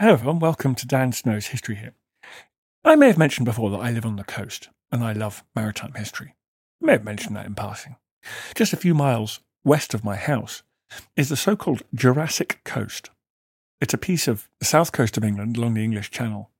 Hello 0.00 0.14
everyone, 0.14 0.40
welcome 0.40 0.74
to 0.74 0.88
Dan 0.88 1.12
Snow's 1.12 1.46
History 1.46 1.76
Hit. 1.76 1.94
I 2.84 2.96
may 2.96 3.06
have 3.06 3.16
mentioned 3.16 3.44
before 3.44 3.70
that 3.70 3.78
I 3.78 3.92
live 3.92 4.04
on 4.04 4.16
the 4.16 4.24
coast 4.24 4.68
and 4.90 5.04
I 5.04 5.12
love 5.12 5.44
maritime 5.54 5.92
history. 5.94 6.34
I 6.82 6.86
may 6.86 6.92
have 6.94 7.04
mentioned 7.04 7.36
that 7.36 7.46
in 7.46 7.54
passing. 7.54 7.94
Just 8.56 8.72
a 8.72 8.76
few 8.76 8.92
miles 8.92 9.38
west 9.62 9.94
of 9.94 10.02
my 10.02 10.16
house 10.16 10.64
is 11.16 11.28
the 11.28 11.36
so 11.36 11.54
called 11.54 11.84
Jurassic 11.94 12.60
Coast. 12.64 13.10
It's 13.80 13.94
a 13.94 13.98
piece 13.98 14.26
of 14.26 14.48
the 14.58 14.64
south 14.64 14.90
coast 14.90 15.16
of 15.16 15.22
England 15.22 15.56
along 15.56 15.74
the 15.74 15.84
English 15.84 16.10
Channel 16.10 16.50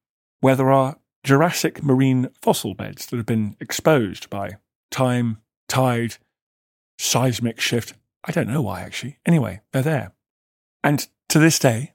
where 0.41 0.55
there 0.55 0.71
are 0.71 0.99
Jurassic 1.25 1.83
marine 1.83 2.29
fossil 2.41 2.75
beds 2.75 3.07
that 3.07 3.17
have 3.17 3.27
been 3.27 3.57
exposed 3.59 4.31
by 4.31 4.59
time, 4.93 5.39
tide, 5.69 6.19
seismic 7.01 7.59
shift. 7.61 7.95
I 8.23 8.31
don't 8.31 8.49
know 8.49 8.63
why 8.63 8.83
actually. 8.83 9.19
Anyway, 9.27 9.61
they're 9.73 9.83
there. 9.83 10.13
And 10.85 11.09
to 11.31 11.41
this 11.41 11.59
day, 11.59 11.94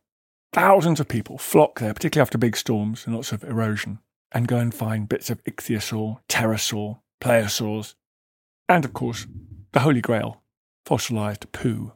thousands 0.51 0.99
of 0.99 1.07
people 1.07 1.37
flock 1.37 1.79
there, 1.79 1.93
particularly 1.93 2.25
after 2.25 2.37
big 2.37 2.57
storms 2.57 3.05
and 3.05 3.15
lots 3.15 3.31
of 3.31 3.43
erosion, 3.43 3.99
and 4.31 4.47
go 4.47 4.57
and 4.57 4.73
find 4.73 5.09
bits 5.09 5.29
of 5.29 5.43
ichthyosaur, 5.43 6.19
pterosaur, 6.27 6.99
plesiosaurs, 7.21 7.95
and 8.67 8.85
of 8.85 8.93
course, 8.93 9.27
the 9.71 9.79
Holy 9.81 10.01
Grail, 10.01 10.41
fossilized 10.85 11.51
poo. 11.51 11.93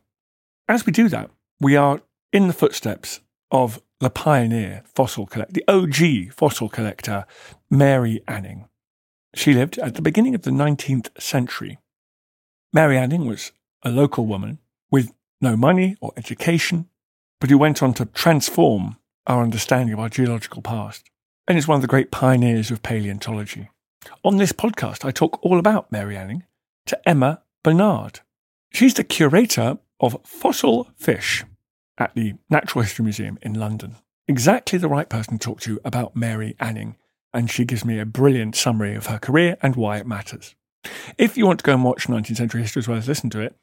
As 0.67 0.85
we 0.85 0.91
do 0.91 1.09
that, 1.09 1.29
we 1.59 1.75
are 1.75 2.01
in 2.31 2.47
the 2.47 2.53
footsteps 2.53 3.21
of 3.51 3.81
the 3.99 4.09
pioneer 4.09 4.83
fossil 4.95 5.25
collector, 5.25 5.53
the 5.53 5.71
OG 5.71 6.33
fossil 6.33 6.69
collector, 6.69 7.25
Mary 7.69 8.21
Anning. 8.27 8.67
She 9.35 9.53
lived 9.53 9.77
at 9.79 9.95
the 9.95 10.01
beginning 10.01 10.35
of 10.35 10.43
the 10.43 10.51
19th 10.51 11.09
century. 11.21 11.79
Mary 12.71 12.97
Anning 12.97 13.25
was 13.25 13.51
a 13.83 13.89
local 13.89 14.25
woman 14.25 14.59
with 14.91 15.11
no 15.41 15.55
money 15.55 15.95
or 16.01 16.11
education, 16.17 16.89
but 17.43 17.49
who 17.49 17.57
went 17.57 17.83
on 17.83 17.93
to 17.93 18.05
transform 18.05 18.95
our 19.27 19.43
understanding 19.43 19.93
of 19.93 19.99
our 19.99 20.07
geological 20.07 20.61
past, 20.61 21.09
and 21.45 21.57
is 21.57 21.67
one 21.67 21.75
of 21.75 21.81
the 21.81 21.89
great 21.89 22.09
pioneers 22.09 22.71
of 22.71 22.81
paleontology. 22.81 23.69
On 24.23 24.37
this 24.37 24.53
podcast, 24.53 25.03
I 25.03 25.11
talk 25.11 25.43
all 25.43 25.59
about 25.59 25.91
Mary 25.91 26.15
Anning 26.15 26.43
to 26.85 26.97
Emma 27.05 27.41
Barnard. 27.61 28.21
She's 28.71 28.93
the 28.93 29.03
curator 29.03 29.77
of 29.99 30.21
fossil 30.23 30.87
fish 30.95 31.43
at 31.97 32.15
the 32.15 32.35
Natural 32.49 32.83
History 32.83 33.03
Museum 33.03 33.37
in 33.41 33.55
London. 33.55 33.97
Exactly 34.25 34.79
the 34.79 34.87
right 34.87 35.09
person 35.09 35.37
to 35.37 35.45
talk 35.45 35.59
to 35.63 35.81
about 35.83 36.15
Mary 36.15 36.55
Anning, 36.61 36.95
and 37.33 37.51
she 37.51 37.65
gives 37.65 37.83
me 37.83 37.99
a 37.99 38.05
brilliant 38.05 38.55
summary 38.55 38.95
of 38.95 39.07
her 39.07 39.19
career 39.19 39.57
and 39.61 39.75
why 39.75 39.97
it 39.97 40.07
matters. 40.07 40.55
If 41.17 41.35
you 41.35 41.45
want 41.45 41.59
to 41.59 41.65
go 41.65 41.73
and 41.73 41.83
watch 41.83 42.07
19th 42.07 42.37
century 42.37 42.61
history 42.61 42.79
as 42.79 42.87
well 42.87 42.99
as 42.99 43.09
listen 43.09 43.29
to 43.31 43.41
it, 43.41 43.53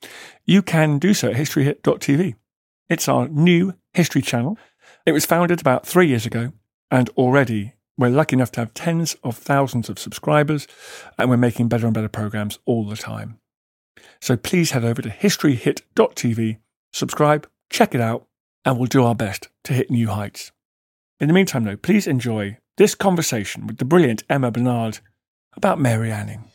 you 0.44 0.60
can 0.60 0.98
do 0.98 1.14
so 1.14 1.30
at 1.30 1.36
historyhit.tv. 1.36 2.34
It's 2.90 3.08
our 3.08 3.28
new 3.28 3.74
history 3.94 4.20
channel. 4.20 4.58
It 5.06 5.12
was 5.12 5.24
founded 5.24 5.60
about 5.60 5.86
three 5.86 6.08
years 6.08 6.26
ago, 6.26 6.52
and 6.90 7.08
already 7.10 7.74
we're 7.96 8.08
lucky 8.08 8.34
enough 8.34 8.50
to 8.52 8.60
have 8.60 8.74
tens 8.74 9.14
of 9.22 9.36
thousands 9.36 9.88
of 9.88 10.00
subscribers, 10.00 10.66
and 11.16 11.30
we're 11.30 11.36
making 11.36 11.68
better 11.68 11.86
and 11.86 11.94
better 11.94 12.08
programs 12.08 12.58
all 12.66 12.84
the 12.84 12.96
time. 12.96 13.38
So 14.20 14.36
please 14.36 14.72
head 14.72 14.84
over 14.84 15.02
to 15.02 15.08
historyhit.tv, 15.08 16.58
subscribe, 16.92 17.48
check 17.70 17.94
it 17.94 18.00
out, 18.00 18.26
and 18.64 18.76
we'll 18.76 18.86
do 18.86 19.04
our 19.04 19.14
best 19.14 19.48
to 19.64 19.72
hit 19.72 19.90
new 19.90 20.08
heights. 20.08 20.50
In 21.20 21.28
the 21.28 21.34
meantime, 21.34 21.64
though, 21.64 21.76
please 21.76 22.08
enjoy 22.08 22.58
this 22.76 22.96
conversation 22.96 23.68
with 23.68 23.76
the 23.76 23.84
brilliant 23.84 24.24
Emma 24.28 24.50
Barnard 24.50 24.98
about 25.54 25.78
Mary 25.78 26.10
Anning. 26.10 26.50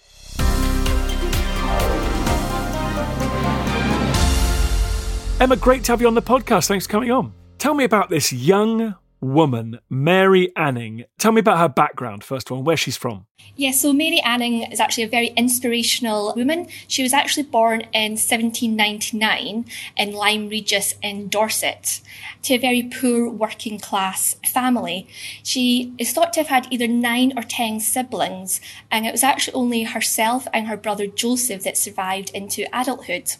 Emma, 5.42 5.58
great 5.58 5.84
to 5.84 5.92
have 5.92 6.00
you 6.00 6.08
on 6.08 6.14
the 6.14 6.22
podcast. 6.22 6.70
Thanks 6.70 6.86
for 6.86 6.92
coming 6.94 7.12
on. 7.12 7.34
Tell 7.58 7.74
me 7.74 7.84
about 7.84 8.10
this 8.10 8.32
young 8.32 8.96
woman, 9.20 9.80
Mary 9.90 10.50
Anning. 10.56 11.04
Tell 11.20 11.34
me 11.34 11.42
about 11.42 11.58
her 11.58 11.68
background, 11.68 12.24
first 12.24 12.50
of 12.50 12.56
all, 12.56 12.64
where 12.64 12.78
she's 12.78 12.96
from. 12.96 13.26
Yeah, 13.58 13.72
so 13.72 13.92
Mary 13.92 14.22
Anning 14.22 14.64
is 14.72 14.80
actually 14.80 15.04
a 15.04 15.10
very 15.10 15.28
inspirational 15.36 16.34
woman. 16.38 16.68
She 16.88 17.04
was 17.04 17.12
actually 17.12 17.44
born 17.44 17.82
in 17.92 18.14
1799 18.14 19.66
in 19.98 20.14
Lyme 20.14 20.48
Regis 20.48 20.96
in 21.02 21.28
Dorset 21.28 22.00
to 22.44 22.54
a 22.54 22.58
very 22.58 22.84
poor 22.84 23.30
working 23.30 23.78
class 23.78 24.38
family. 24.46 25.06
She 25.44 25.94
is 25.98 26.14
thought 26.14 26.32
to 26.34 26.40
have 26.40 26.48
had 26.48 26.72
either 26.72 26.88
nine 26.88 27.34
or 27.38 27.44
ten 27.44 27.82
siblings, 27.82 28.62
and 28.90 29.06
it 29.06 29.12
was 29.12 29.24
actually 29.24 29.56
only 29.56 29.84
herself 29.84 30.48
and 30.54 30.68
her 30.68 30.78
brother 30.78 31.08
Joseph 31.08 31.64
that 31.64 31.78
survived 31.78 32.30
into 32.30 32.66
adulthood. 32.74 33.34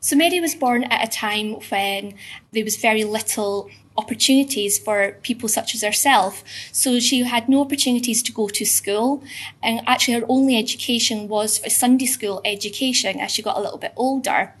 So 0.00 0.16
Mary 0.16 0.40
was 0.40 0.54
born 0.54 0.84
at 0.84 1.06
a 1.06 1.10
time 1.10 1.54
when 1.70 2.14
there 2.52 2.64
was 2.64 2.76
very 2.76 3.04
little 3.04 3.70
opportunities 3.98 4.78
for 4.78 5.12
people 5.22 5.48
such 5.48 5.74
as 5.74 5.82
herself. 5.82 6.44
So 6.72 7.00
she 7.00 7.22
had 7.22 7.48
no 7.48 7.60
opportunities 7.60 8.22
to 8.24 8.32
go 8.32 8.48
to 8.48 8.64
school. 8.64 9.22
And 9.62 9.80
actually, 9.86 10.20
her 10.20 10.26
only 10.28 10.56
education 10.56 11.28
was 11.28 11.60
a 11.64 11.70
Sunday 11.70 12.06
school 12.06 12.40
education 12.44 13.18
as 13.20 13.32
she 13.32 13.42
got 13.42 13.56
a 13.56 13.60
little 13.60 13.78
bit 13.78 13.92
older. 13.96 14.54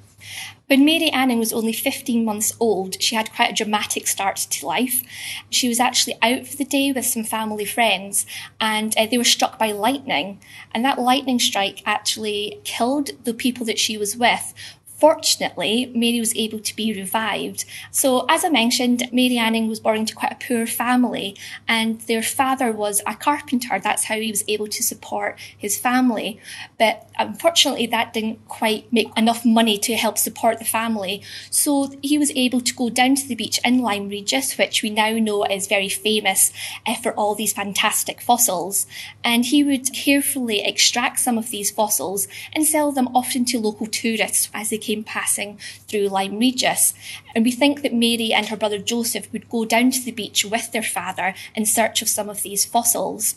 When 0.68 0.84
Mary 0.84 1.10
Anning 1.10 1.38
was 1.38 1.52
only 1.52 1.72
15 1.72 2.24
months 2.24 2.52
old, 2.58 3.00
she 3.00 3.14
had 3.14 3.32
quite 3.32 3.52
a 3.52 3.54
dramatic 3.54 4.08
start 4.08 4.34
to 4.36 4.66
life. 4.66 5.04
She 5.48 5.68
was 5.68 5.78
actually 5.78 6.18
out 6.22 6.44
for 6.44 6.56
the 6.56 6.64
day 6.64 6.90
with 6.90 7.06
some 7.06 7.22
family 7.22 7.64
friends 7.64 8.26
and 8.60 8.92
uh, 8.96 9.06
they 9.06 9.16
were 9.16 9.22
struck 9.22 9.60
by 9.60 9.70
lightning. 9.70 10.40
And 10.74 10.84
that 10.84 10.98
lightning 10.98 11.38
strike 11.38 11.82
actually 11.86 12.60
killed 12.64 13.10
the 13.22 13.34
people 13.34 13.64
that 13.66 13.78
she 13.78 13.96
was 13.96 14.16
with, 14.16 14.52
Fortunately, 14.96 15.92
Mary 15.94 16.18
was 16.20 16.34
able 16.34 16.58
to 16.58 16.74
be 16.74 16.94
revived. 16.94 17.66
So, 17.90 18.24
as 18.30 18.46
I 18.46 18.48
mentioned, 18.48 19.10
Mary 19.12 19.36
Anning 19.36 19.68
was 19.68 19.78
born 19.78 19.98
into 19.98 20.14
quite 20.14 20.32
a 20.32 20.46
poor 20.46 20.66
family, 20.66 21.36
and 21.68 22.00
their 22.02 22.22
father 22.22 22.72
was 22.72 23.02
a 23.06 23.14
carpenter. 23.14 23.78
That's 23.78 24.04
how 24.04 24.18
he 24.18 24.30
was 24.30 24.42
able 24.48 24.68
to 24.68 24.82
support 24.82 25.38
his 25.56 25.76
family. 25.76 26.40
But 26.78 27.10
unfortunately, 27.18 27.86
that 27.88 28.14
didn't 28.14 28.48
quite 28.48 28.90
make 28.90 29.10
enough 29.18 29.44
money 29.44 29.76
to 29.80 29.96
help 29.96 30.16
support 30.16 30.58
the 30.58 30.64
family. 30.64 31.22
So, 31.50 31.92
he 32.02 32.16
was 32.16 32.32
able 32.34 32.62
to 32.62 32.74
go 32.74 32.88
down 32.88 33.16
to 33.16 33.28
the 33.28 33.34
beach 33.34 33.60
in 33.62 33.80
Lyme 33.80 34.08
Regis, 34.08 34.56
which 34.56 34.82
we 34.82 34.88
now 34.88 35.10
know 35.10 35.44
is 35.44 35.66
very 35.66 35.90
famous 35.90 36.52
uh, 36.86 36.94
for 36.94 37.12
all 37.12 37.34
these 37.34 37.52
fantastic 37.52 38.22
fossils. 38.22 38.86
And 39.22 39.44
he 39.44 39.62
would 39.62 39.92
carefully 39.92 40.64
extract 40.64 41.18
some 41.18 41.36
of 41.36 41.50
these 41.50 41.70
fossils 41.70 42.28
and 42.54 42.64
sell 42.64 42.92
them 42.92 43.08
often 43.14 43.44
to 43.46 43.58
local 43.58 43.86
tourists 43.86 44.48
as 44.54 44.70
they 44.70 44.85
came 44.86 45.04
passing 45.04 45.58
through 45.88 46.08
Lyme 46.08 46.38
Regis. 46.38 46.94
And 47.34 47.44
we 47.44 47.50
think 47.50 47.82
that 47.82 47.94
Mary 47.94 48.32
and 48.32 48.46
her 48.46 48.56
brother 48.56 48.78
Joseph 48.78 49.30
would 49.32 49.50
go 49.50 49.64
down 49.64 49.90
to 49.90 50.04
the 50.04 50.12
beach 50.12 50.44
with 50.44 50.72
their 50.72 50.82
father 50.82 51.34
in 51.54 51.66
search 51.66 52.02
of 52.02 52.08
some 52.08 52.28
of 52.30 52.42
these 52.42 52.64
fossils. 52.64 53.36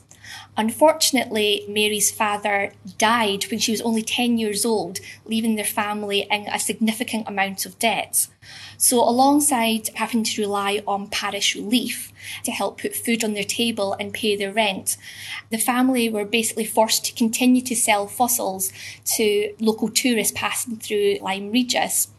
Unfortunately, 0.57 1.65
Mary's 1.67 2.11
father 2.11 2.73
died 2.97 3.45
when 3.49 3.59
she 3.59 3.71
was 3.71 3.81
only 3.81 4.01
10 4.01 4.37
years 4.37 4.65
old, 4.65 4.99
leaving 5.25 5.55
their 5.55 5.65
family 5.65 6.27
in 6.29 6.47
a 6.47 6.59
significant 6.59 7.27
amount 7.27 7.65
of 7.65 7.79
debt. 7.79 8.27
So, 8.77 8.97
alongside 8.99 9.89
having 9.95 10.23
to 10.23 10.41
rely 10.41 10.81
on 10.87 11.07
parish 11.07 11.55
relief 11.55 12.11
to 12.43 12.51
help 12.51 12.81
put 12.81 12.95
food 12.95 13.23
on 13.23 13.33
their 13.33 13.43
table 13.43 13.95
and 13.99 14.13
pay 14.13 14.35
their 14.35 14.51
rent, 14.53 14.97
the 15.49 15.57
family 15.57 16.09
were 16.09 16.25
basically 16.25 16.65
forced 16.65 17.05
to 17.05 17.13
continue 17.13 17.61
to 17.61 17.75
sell 17.75 18.07
fossils 18.07 18.71
to 19.15 19.53
local 19.59 19.89
tourists 19.89 20.33
passing 20.35 20.77
through 20.77 21.17
Lyme 21.21 21.51
Regis. 21.51 22.09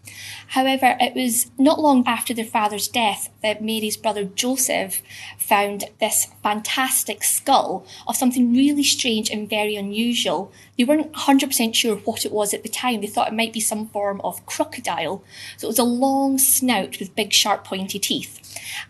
However, 0.49 0.97
it 1.01 1.15
was 1.15 1.51
not 1.59 1.81
long 1.81 2.07
after 2.07 2.35
their 2.35 2.45
father's 2.45 2.89
death 2.89 3.31
that 3.43 3.63
Mary's 3.63 3.97
brother 3.97 4.25
Joseph 4.25 5.03
found 5.39 5.85
this 6.01 6.27
fantastic 6.43 7.23
skull 7.23 7.87
of 8.09 8.17
something 8.17 8.53
really 8.53 8.83
strange 8.83 9.31
and 9.31 9.49
very 9.49 9.77
unusual. 9.77 10.53
They 10.77 10.85
weren't 10.85 11.13
100% 11.13 11.75
sure 11.75 11.97
what 11.97 12.25
it 12.25 12.33
was 12.33 12.53
at 12.53 12.63
the 12.63 12.69
time. 12.69 13.01
They 13.01 13.07
thought 13.07 13.29
it 13.29 13.35
might 13.35 13.53
be 13.53 13.61
some 13.61 13.89
form 13.89 14.21
of 14.23 14.45
crocodile. 14.47 15.23
So 15.57 15.67
it 15.67 15.71
was 15.71 15.79
a 15.79 15.85
long 15.85 16.39
snout 16.39 16.99
with 16.99 17.15
big, 17.15 17.33
sharp, 17.33 17.65
pointy 17.65 17.99
teeth. 17.99 18.40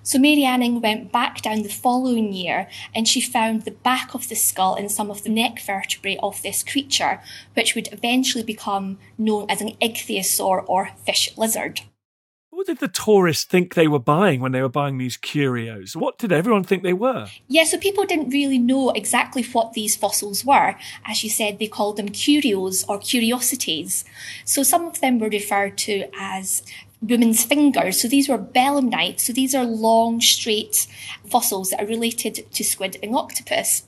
So 0.03 0.19
Mary 0.19 0.45
Anning 0.45 0.81
went 0.81 1.13
back 1.13 1.43
down 1.43 1.63
the 1.63 1.69
following 1.69 2.33
year 2.33 2.69
and 2.95 3.07
she 3.07 3.21
found 3.21 3.63
the 3.63 3.71
back 3.71 4.15
of 4.15 4.29
the 4.29 4.35
skull 4.35 4.75
and 4.75 4.91
some 4.91 5.11
of 5.11 5.23
the 5.23 5.31
neck 5.31 5.61
vertebrae 5.61 6.19
of 6.23 6.43
this 6.43 6.63
creature, 6.63 7.21
which 7.55 7.75
would 7.75 7.93
eventually 7.93 8.45
become 8.45 8.99
known 9.19 9.47
as 9.49 9.61
an 9.61 9.77
ichthyosaur 9.83 10.65
or 10.67 10.91
fish 11.05 11.37
lizard. 11.37 11.83
What 12.61 12.67
did 12.67 12.81
the 12.81 12.89
tourists 12.89 13.45
think 13.45 13.73
they 13.73 13.89
were 13.89 13.99
buying 13.99 14.41
when 14.41 14.53
they 14.53 14.61
were 14.61 14.69
buying 14.69 14.99
these 14.99 15.17
curios? 15.17 15.97
What 15.97 16.19
did 16.19 16.31
everyone 16.31 16.63
think 16.63 16.83
they 16.83 16.93
were? 16.93 17.29
Yeah, 17.49 17.65
so 17.65 17.79
people 17.79 18.05
didn't 18.05 18.29
really 18.29 18.59
know 18.59 18.91
exactly 18.91 19.43
what 19.45 19.73
these 19.73 19.97
fossils 19.97 20.45
were. 20.45 20.75
As 21.07 21.25
you 21.25 21.31
said, 21.31 21.59
they 21.59 21.69
called 21.69 21.97
them 21.97 22.11
curios 22.11 22.85
or 22.85 22.99
curiosities. 22.99 24.05
So 24.45 24.63
some 24.63 24.85
of 24.85 25.01
them 25.01 25.19
were 25.19 25.31
referred 25.31 25.79
to 25.79 26.05
as 26.15 26.63
women's 27.03 27.45
fingers. 27.45 28.01
So 28.01 28.09
these 28.09 28.29
were 28.29 28.39
belemnites. 28.39 29.21
So 29.21 29.33
these 29.33 29.55
are 29.55 29.65
long, 29.65 30.21
straight 30.21 30.87
fossils 31.27 31.71
that 31.71 31.83
are 31.83 31.87
related 31.87 32.51
to 32.53 32.65
squid 32.65 32.99
and 33.03 33.15
octopus. 33.15 33.85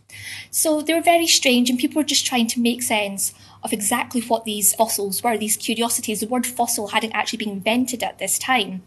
So 0.50 0.81
they 0.81 0.94
were 0.94 1.03
very 1.03 1.26
strange, 1.26 1.70
and 1.70 1.79
people 1.79 2.00
were 2.00 2.06
just 2.06 2.26
trying 2.26 2.47
to 2.49 2.61
make 2.61 2.82
sense 2.82 3.35
of 3.62 3.73
exactly 3.73 4.20
what 4.23 4.44
these 4.44 4.75
fossils 4.75 5.23
were, 5.23 5.38
these 5.38 5.56
curiosities. 5.56 6.20
The 6.20 6.26
word 6.26 6.47
fossil 6.47 6.88
hadn't 6.88 7.12
actually 7.12 7.44
been 7.44 7.50
invented 7.50 8.03
at 8.03 8.19
this 8.19 8.38
time. 8.38 8.82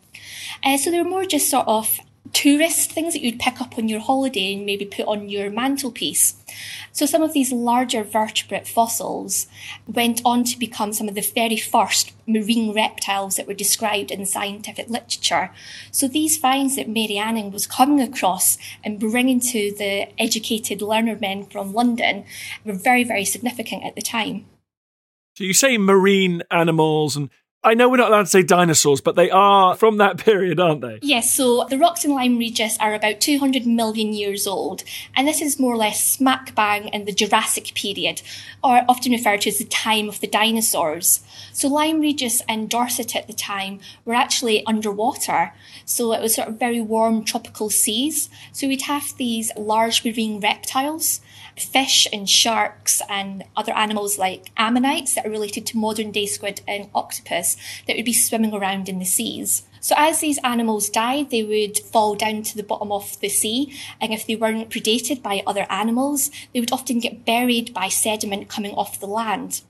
Uh, 0.64 0.78
so 0.78 0.92
they 0.92 1.02
were 1.02 1.10
more 1.10 1.26
just 1.26 1.50
sort 1.50 1.68
of 1.68 2.00
tourist 2.36 2.92
things 2.92 3.14
that 3.14 3.22
you'd 3.22 3.40
pick 3.40 3.62
up 3.62 3.78
on 3.78 3.88
your 3.88 4.02
holiday 4.02 4.54
and 4.54 4.66
maybe 4.66 4.84
put 4.84 5.08
on 5.08 5.30
your 5.30 5.50
mantelpiece. 5.50 6.36
So 6.92 7.06
some 7.06 7.24
of 7.24 7.32
these 7.32 7.54
larger 7.54 8.04
vertebrate 8.04 8.68
fossils 8.68 9.48
went 9.88 10.22
on 10.26 10.44
to 10.44 10.60
become 10.60 10.92
some 10.92 11.08
of 11.08 11.16
the 11.16 11.22
very 11.22 11.56
first 11.56 12.12
marine 12.28 12.74
reptiles 12.74 13.38
that 13.38 13.48
were 13.48 13.54
described 13.54 14.12
in 14.12 14.26
scientific 14.26 14.90
literature. 14.90 15.52
So 15.92 16.10
these 16.10 16.38
finds 16.38 16.76
that 16.76 16.90
Mary 16.90 17.18
Anning 17.18 17.52
was 17.52 17.66
coming 17.66 18.02
across 18.02 18.58
and 18.84 19.00
bringing 19.00 19.40
to 19.40 19.74
the 19.78 20.08
educated 20.22 20.82
learner 20.82 21.18
men 21.18 21.46
from 21.46 21.74
London 21.74 22.26
were 22.66 22.74
very, 22.74 23.06
very 23.06 23.24
significant 23.24 23.86
at 23.86 23.96
the 23.96 24.02
time. 24.02 24.46
So 25.38 25.46
you 25.46 25.54
say 25.54 25.78
marine 25.78 26.44
animals 26.52 27.16
and 27.16 27.30
I 27.66 27.74
know 27.74 27.90
we're 27.90 27.98
not 27.98 28.10
allowed 28.10 28.24
to 28.26 28.30
say 28.30 28.44
dinosaurs, 28.44 29.02
but 29.02 29.16
they 29.16 29.32
are 29.32 29.76
from 29.76 29.98
that 29.98 30.18
period, 30.24 30.60
aren't 30.60 30.82
they? 30.82 31.00
Yes, 31.02 31.34
so 31.34 31.66
the 31.68 31.80
rocks 31.80 32.06
in 32.06 32.12
Lyme 32.12 32.38
Regis 32.38 32.78
are 32.80 32.94
about 32.94 33.20
200 33.20 33.66
million 33.66 34.14
years 34.14 34.46
old, 34.46 34.84
and 35.16 35.28
this 35.28 35.42
is 35.42 35.60
more 35.60 35.74
or 35.74 35.78
less 35.78 36.06
smack 36.06 36.54
bang 36.54 36.90
in 36.90 37.06
the 37.06 37.12
Jurassic 37.12 37.74
period, 37.74 38.22
or 38.64 38.86
often 38.88 39.12
referred 39.12 39.42
to 39.42 39.50
as 39.50 39.58
the 39.58 39.66
time 39.66 40.08
of 40.08 40.20
the 40.20 40.28
dinosaurs. 40.28 41.22
So 41.54 41.68
Lyme 41.68 42.02
Regis 42.02 42.44
and 42.48 42.70
Dorset 42.70 43.16
at 43.16 43.26
the 43.26 43.34
time 43.34 43.80
were 44.06 44.14
actually 44.14 44.64
underwater, 44.68 45.52
so 45.86 46.14
it 46.14 46.22
was 46.22 46.36
sort 46.36 46.50
of 46.50 46.60
very 46.60 46.82
warm 46.82 47.24
tropical 47.24 47.72
seas. 47.72 48.30
So 48.52 48.68
we'd 48.68 48.84
have 48.84 49.18
these 49.18 49.52
large 49.58 50.06
marine 50.06 50.40
reptiles 50.40 51.20
fish 51.58 52.08
and 52.12 52.30
sharks 52.30 53.02
and 53.10 53.44
other 53.56 53.74
animals 53.74 54.18
like 54.18 54.52
ammonites 54.58 55.16
that 55.16 55.26
are 55.26 55.30
related 55.30 55.66
to 55.68 55.78
modern 55.78 56.12
day 56.12 56.26
squid 56.26 56.62
and 56.68 56.90
octopus 56.94 57.58
that 57.88 57.96
would 57.96 58.06
be 58.06 58.14
swimming 58.14 58.54
around 58.54 58.90
in 58.90 59.00
the 59.00 59.06
seas. 59.06 59.64
So 59.80 59.94
as 59.98 60.20
these 60.20 60.40
animals 60.44 60.90
died, 60.90 61.30
they 61.30 61.44
would 61.44 61.78
fall 61.78 62.16
down 62.16 62.42
to 62.42 62.58
the 62.58 62.64
bottom 62.64 62.92
of 62.92 63.20
the 63.20 63.30
sea, 63.30 63.72
and 64.02 64.12
if 64.12 64.26
they 64.26 64.36
weren't 64.36 64.72
predated 64.72 65.22
by 65.22 65.44
other 65.46 65.68
animals, 65.70 66.32
they 66.54 66.60
would 66.60 66.72
often 66.72 67.00
get 67.00 67.24
buried 67.24 67.72
by 67.72 67.90
sediment 67.90 68.50
coming 68.50 68.74
off 68.74 69.00
the 69.00 69.06
land. 69.06 69.62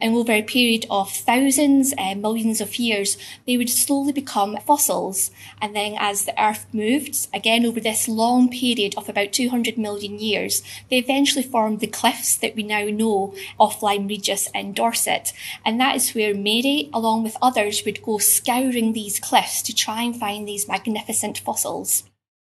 And 0.00 0.14
over 0.14 0.32
a 0.32 0.42
period 0.42 0.86
of 0.90 1.10
thousands, 1.10 1.92
uh, 1.98 2.14
millions 2.14 2.60
of 2.60 2.78
years, 2.78 3.16
they 3.46 3.56
would 3.56 3.68
slowly 3.68 4.12
become 4.12 4.56
fossils. 4.66 5.30
And 5.60 5.76
then 5.76 5.96
as 5.98 6.24
the 6.24 6.42
Earth 6.42 6.66
moved, 6.72 7.28
again 7.34 7.66
over 7.66 7.80
this 7.80 8.08
long 8.08 8.48
period 8.48 8.94
of 8.96 9.08
about 9.08 9.32
200 9.32 9.76
million 9.76 10.18
years, 10.18 10.62
they 10.88 10.98
eventually 10.98 11.42
formed 11.42 11.80
the 11.80 11.86
cliffs 11.86 12.36
that 12.36 12.56
we 12.56 12.62
now 12.62 12.84
know 12.86 13.34
of 13.58 13.82
Lyme 13.82 14.06
Regis 14.06 14.48
and 14.54 14.74
Dorset. 14.74 15.32
And 15.64 15.80
that 15.80 15.96
is 15.96 16.14
where 16.14 16.34
Mary, 16.34 16.88
along 16.92 17.24
with 17.24 17.36
others, 17.42 17.84
would 17.84 18.02
go 18.02 18.18
scouring 18.18 18.92
these 18.92 19.20
cliffs 19.20 19.62
to 19.62 19.74
try 19.74 20.02
and 20.02 20.16
find 20.16 20.46
these 20.46 20.68
magnificent 20.68 21.38
fossils. 21.38 22.04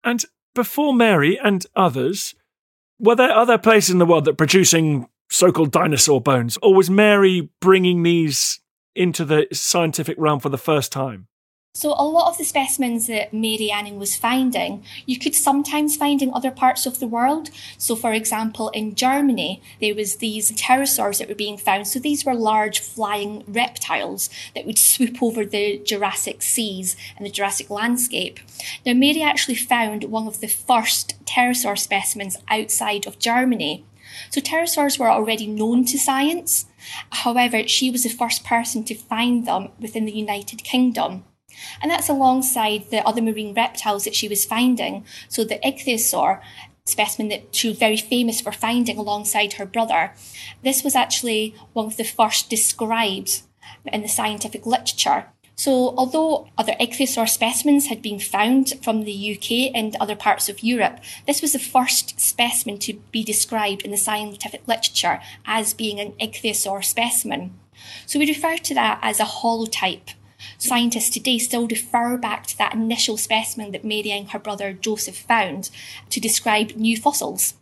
And 0.03 0.25
before 0.53 0.93
Mary 0.93 1.39
and 1.41 1.65
others, 1.75 2.35
were 2.99 3.15
there 3.15 3.31
other 3.31 3.57
places 3.57 3.89
in 3.89 3.97
the 3.97 4.05
world 4.05 4.25
that 4.25 4.37
producing 4.37 5.07
so 5.31 5.51
called 5.51 5.71
dinosaur 5.71 6.21
bones? 6.21 6.57
Or 6.61 6.75
was 6.75 6.89
Mary 6.89 7.49
bringing 7.59 8.03
these 8.03 8.59
into 8.95 9.25
the 9.25 9.47
scientific 9.51 10.17
realm 10.19 10.39
for 10.39 10.49
the 10.49 10.57
first 10.57 10.91
time? 10.91 11.27
So, 11.73 11.93
a 11.97 12.03
lot 12.03 12.29
of 12.29 12.37
the 12.37 12.43
specimens 12.43 13.07
that 13.07 13.33
Mary 13.33 13.71
Anning 13.71 13.97
was 13.97 14.13
finding, 14.13 14.83
you 15.05 15.17
could 15.17 15.33
sometimes 15.33 15.95
find 15.95 16.21
in 16.21 16.33
other 16.33 16.51
parts 16.51 16.85
of 16.85 16.99
the 16.99 17.07
world. 17.07 17.49
So, 17.77 17.95
for 17.95 18.11
example, 18.11 18.67
in 18.71 18.93
Germany, 18.93 19.61
there 19.79 19.95
was 19.95 20.17
these 20.17 20.51
pterosaurs 20.51 21.19
that 21.19 21.29
were 21.29 21.33
being 21.33 21.57
found. 21.57 21.87
So, 21.87 21.97
these 21.97 22.25
were 22.25 22.33
large 22.33 22.81
flying 22.81 23.45
reptiles 23.47 24.29
that 24.53 24.65
would 24.65 24.77
swoop 24.77 25.23
over 25.23 25.45
the 25.45 25.77
Jurassic 25.77 26.41
seas 26.41 26.97
and 27.15 27.25
the 27.25 27.31
Jurassic 27.31 27.69
landscape. 27.69 28.41
Now, 28.85 28.93
Mary 28.93 29.21
actually 29.21 29.55
found 29.55 30.03
one 30.03 30.27
of 30.27 30.41
the 30.41 30.49
first 30.49 31.23
pterosaur 31.23 31.79
specimens 31.79 32.35
outside 32.49 33.07
of 33.07 33.17
Germany. 33.17 33.85
So 34.29 34.41
pterosaurs 34.41 34.99
were 34.99 35.09
already 35.09 35.47
known 35.47 35.85
to 35.85 35.97
science. 35.97 36.65
However, 37.11 37.67
she 37.67 37.89
was 37.89 38.03
the 38.03 38.09
first 38.09 38.43
person 38.43 38.83
to 38.85 38.95
find 38.95 39.47
them 39.47 39.69
within 39.79 40.05
the 40.05 40.11
United 40.11 40.63
Kingdom. 40.63 41.23
And 41.81 41.91
that's 41.91 42.09
alongside 42.09 42.89
the 42.89 43.05
other 43.05 43.21
marine 43.21 43.53
reptiles 43.53 44.05
that 44.05 44.15
she 44.15 44.27
was 44.27 44.45
finding. 44.45 45.05
So 45.27 45.43
the 45.43 45.59
ichthyosaur 45.59 46.41
specimen 46.85 47.29
that 47.29 47.53
she 47.55 47.69
was 47.69 47.77
very 47.77 47.97
famous 47.97 48.41
for 48.41 48.51
finding 48.51 48.97
alongside 48.97 49.53
her 49.53 49.65
brother. 49.65 50.13
This 50.63 50.83
was 50.83 50.95
actually 50.95 51.55
one 51.73 51.85
of 51.85 51.97
the 51.97 52.03
first 52.03 52.49
described 52.49 53.43
in 53.85 54.01
the 54.01 54.07
scientific 54.07 54.65
literature. 54.65 55.27
So, 55.61 55.93
although 55.95 56.47
other 56.57 56.73
ichthyosaur 56.81 57.29
specimens 57.29 57.85
had 57.85 58.01
been 58.01 58.17
found 58.17 58.73
from 58.81 59.03
the 59.03 59.13
UK 59.13 59.71
and 59.75 59.95
other 59.97 60.15
parts 60.15 60.49
of 60.49 60.63
Europe, 60.63 60.97
this 61.27 61.39
was 61.39 61.53
the 61.53 61.59
first 61.59 62.19
specimen 62.19 62.79
to 62.79 62.93
be 63.11 63.23
described 63.23 63.83
in 63.83 63.91
the 63.91 63.97
scientific 63.97 64.67
literature 64.67 65.21
as 65.45 65.75
being 65.75 65.99
an 65.99 66.13
ichthyosaur 66.13 66.83
specimen. 66.83 67.53
So, 68.07 68.17
we 68.17 68.27
refer 68.27 68.57
to 68.57 68.73
that 68.73 68.97
as 69.03 69.19
a 69.19 69.25
holotype. 69.25 70.15
Scientists 70.57 71.11
today 71.11 71.37
still 71.37 71.67
refer 71.67 72.17
back 72.17 72.47
to 72.47 72.57
that 72.57 72.73
initial 72.73 73.15
specimen 73.15 73.71
that 73.71 73.85
Mary 73.85 74.09
and 74.09 74.31
her 74.31 74.39
brother 74.39 74.73
Joseph 74.73 75.15
found 75.15 75.69
to 76.09 76.19
describe 76.19 76.71
new 76.71 76.97
fossils. 76.97 77.53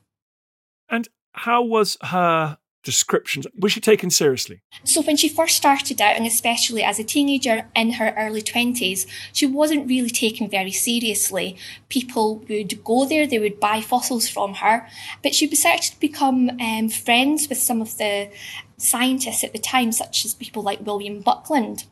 And 0.87 1.09
how 1.33 1.61
was 1.63 1.97
her 2.01 2.59
descriptions. 2.83 3.45
Was 3.57 3.71
she 3.71 3.81
taken 3.81 4.09
seriously? 4.09 4.61
So, 4.83 5.01
when 5.01 5.17
she 5.17 5.29
first 5.29 5.57
started 5.57 6.01
out, 6.01 6.15
and 6.15 6.25
especially 6.25 6.83
as 6.83 6.99
a 6.99 7.03
teenager 7.03 7.67
in 7.75 7.93
her 7.93 8.13
early 8.17 8.41
20s, 8.41 9.05
she 9.33 9.45
wasn't 9.45 9.87
really 9.87 10.09
taken 10.09 10.49
very 10.49 10.71
seriously. 10.71 11.57
People 11.89 12.37
would 12.49 12.83
go 12.83 13.05
there, 13.05 13.27
they 13.27 13.39
would 13.39 13.59
buy 13.59 13.81
fossils 13.81 14.27
from 14.27 14.55
her, 14.55 14.87
but 15.23 15.35
she 15.35 15.53
started 15.55 15.91
to 15.93 15.99
become 15.99 16.49
um, 16.59 16.89
friends 16.89 17.49
with 17.49 17.57
some 17.57 17.81
of 17.81 17.97
the 17.97 18.29
scientists 18.77 19.43
at 19.43 19.51
the 19.51 19.59
time, 19.59 19.91
such 19.91 20.25
as 20.25 20.33
people 20.33 20.63
like 20.63 20.85
William 20.85 21.21
Buckland. 21.21 21.85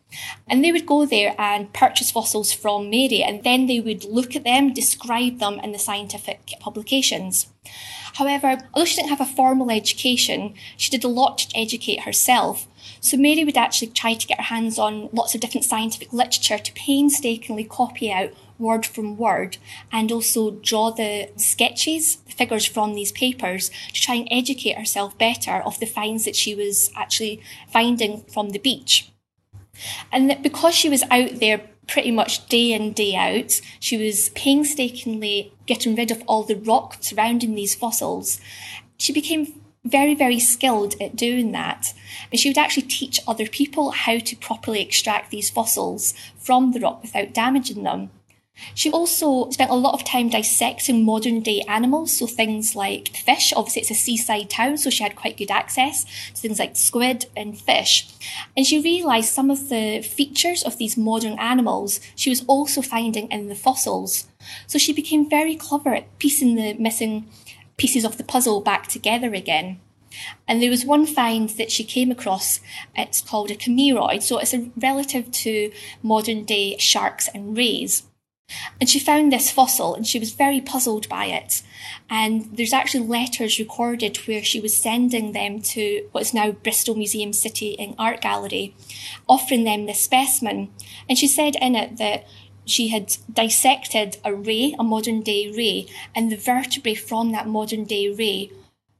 And 0.48 0.64
they 0.64 0.72
would 0.72 0.86
go 0.86 1.06
there 1.06 1.36
and 1.38 1.74
purchase 1.74 2.12
fossils 2.12 2.54
from 2.54 2.90
Mary, 2.90 3.22
and 3.22 3.44
then 3.44 3.68
they 3.68 3.80
would 3.80 4.06
look 4.06 4.36
at 4.36 4.44
them, 4.44 4.74
describe 4.74 5.40
them 5.40 5.60
in 5.60 5.74
the 5.74 5.80
scientific 5.80 6.54
publications. 6.60 7.48
However, 8.18 8.58
although 8.74 8.86
she 8.86 8.96
didn't 8.96 9.10
have 9.10 9.22
a 9.22 9.26
formal 9.26 9.70
education, 9.70 10.56
she 10.76 10.90
did 10.90 11.04
a 11.04 11.08
lot 11.08 11.38
to 11.38 11.58
educate 11.58 12.02
herself. 12.02 12.68
So 13.00 13.16
Mary 13.16 13.44
would 13.44 13.58
actually 13.58 13.90
try 13.90 14.16
to 14.16 14.26
get 14.26 14.40
her 14.40 14.56
hands 14.56 14.80
on 14.80 15.10
lots 15.14 15.36
of 15.36 15.42
different 15.42 15.66
scientific 15.66 16.12
literature 16.12 16.58
to 16.58 16.74
painstakingly 16.74 17.64
copy 17.64 18.12
out 18.12 18.32
word 18.58 18.88
from 18.88 19.18
word 19.18 19.58
and 19.92 20.12
also 20.12 20.50
draw 20.50 20.90
the 20.90 21.30
sketches, 21.36 22.16
the 22.26 22.32
figures 22.32 22.66
from 22.66 22.96
these 22.96 23.12
papers 23.12 23.70
to 23.94 24.02
try 24.02 24.16
and 24.16 24.28
educate 24.32 24.80
herself 24.80 25.16
better 25.20 25.62
of 25.62 25.80
the 25.80 25.86
finds 25.86 26.26
that 26.26 26.36
she 26.36 26.56
was 26.56 26.90
actually 26.96 27.40
finding 27.72 28.24
from 28.24 28.50
the 28.50 28.58
beach. 28.60 29.12
And 30.12 30.28
that 30.28 30.42
because 30.42 30.74
she 30.74 30.90
was 30.90 31.04
out 31.12 31.40
there 31.40 31.62
pretty 31.88 32.12
much 32.12 32.48
day 32.48 32.74
in, 32.74 32.94
day 32.94 33.16
out. 33.16 33.62
She 33.80 33.98
was 33.98 34.30
painstakingly 34.30 35.54
getting 35.66 35.96
rid 35.96 36.12
of 36.12 36.24
all 36.28 36.44
the 36.44 36.56
rock 36.56 36.98
surrounding 37.02 37.56
these 37.56 37.76
fossils. 37.76 38.40
She 38.98 39.14
became 39.14 39.62
very, 39.86 40.16
very 40.16 40.40
skilled 40.40 40.96
at 41.02 41.16
doing 41.16 41.52
that. 41.54 41.94
And 42.32 42.40
she 42.40 42.50
would 42.50 42.58
actually 42.58 42.88
teach 42.88 43.22
other 43.28 43.48
people 43.48 43.92
how 43.92 44.20
to 44.20 44.36
properly 44.36 44.82
extract 44.82 45.32
these 45.32 45.50
fossils 45.50 46.14
from 46.38 46.72
the 46.72 46.80
rock 46.80 47.02
without 47.02 47.34
damaging 47.34 47.84
them. 47.84 48.12
She 48.74 48.92
also 48.92 49.50
spent 49.50 49.70
a 49.70 49.76
lot 49.76 49.94
of 49.94 50.04
time 50.04 50.30
dissecting 50.30 51.06
modern 51.06 51.42
day 51.42 51.62
animals, 51.68 52.18
so 52.18 52.28
things 52.28 52.76
like 52.76 53.10
fish. 53.10 53.54
Obviously, 53.56 53.82
it's 53.82 53.92
a 53.92 53.96
seaside 53.96 54.50
town, 54.50 54.78
so 54.78 54.90
she 54.90 55.04
had 55.04 55.16
quite 55.16 55.38
good 55.38 55.52
access 55.52 56.04
to 56.04 56.42
things 56.42 56.60
like 56.60 56.76
squid 56.76 57.28
and 57.36 57.60
fish. 57.60 58.08
And 58.56 58.66
she 58.66 58.80
realised 58.80 59.30
some 59.34 59.52
of 59.52 59.70
the 59.70 60.02
features 60.02 60.64
of 60.64 60.78
these 60.78 60.98
modern 60.98 61.38
animals 61.40 62.00
she 62.16 62.30
was 62.30 62.44
also 62.48 62.82
finding 62.82 63.32
in 63.32 63.48
the 63.48 63.56
fossils. 63.56 64.28
So 64.66 64.78
she 64.78 64.94
became 64.94 65.30
very 65.30 65.56
clever 65.56 65.94
at 65.94 66.18
piecing 66.20 66.56
the 66.56 66.74
missing 66.74 67.30
pieces 67.78 68.04
of 68.04 68.18
the 68.18 68.24
puzzle 68.24 68.62
back 68.62 68.88
together 68.88 69.34
again. 69.34 69.80
And 70.48 70.62
there 70.62 70.70
was 70.70 70.86
one 70.86 71.06
find 71.06 71.50
that 71.52 71.72
she 71.72 71.84
came 71.84 72.10
across. 72.10 72.60
It's 72.96 73.22
called 73.22 73.52
a 73.52 73.56
chimeroid. 73.56 74.24
So 74.24 74.40
it's 74.40 74.54
a 74.54 74.72
relative 74.76 75.32
to 75.32 75.72
modern 76.02 76.44
day 76.44 76.78
sharks 76.78 77.28
and 77.28 77.56
rays. 77.56 78.04
And 78.80 78.90
she 78.90 79.00
found 79.00 79.32
this 79.32 79.52
fossil 79.52 79.96
and 79.96 80.06
she 80.06 80.20
was 80.20 80.34
very 80.34 80.62
puzzled 80.62 81.10
by 81.10 81.26
it. 81.26 81.64
And 82.10 82.56
there's 82.56 82.74
actually 82.74 83.08
letters 83.08 83.60
recorded 83.60 84.18
where 84.28 84.44
she 84.44 84.60
was 84.60 84.76
sending 84.76 85.32
them 85.32 85.62
to 85.62 86.08
what 86.12 86.22
is 86.22 86.34
now 86.34 86.52
Bristol 86.52 86.96
Museum 86.96 87.34
City 87.34 87.78
and 87.80 87.96
Art 87.98 88.22
Gallery, 88.22 88.76
offering 89.28 89.64
them 89.64 89.86
this 89.86 90.02
specimen. 90.02 90.70
And 91.10 91.18
she 91.18 91.28
said 91.28 91.56
in 91.60 91.76
it 91.76 91.98
that 91.98 92.28
she 92.66 92.90
had 92.90 93.18
dissected 93.32 94.18
a 94.24 94.34
ray, 94.34 94.76
a 94.78 94.84
modern 94.84 95.22
day 95.22 95.52
ray, 95.56 95.88
and 96.14 96.32
the 96.32 96.36
vertebrae 96.36 96.96
from 96.96 97.32
that 97.32 97.48
modern 97.48 97.86
day 97.86 98.10
ray 98.10 98.52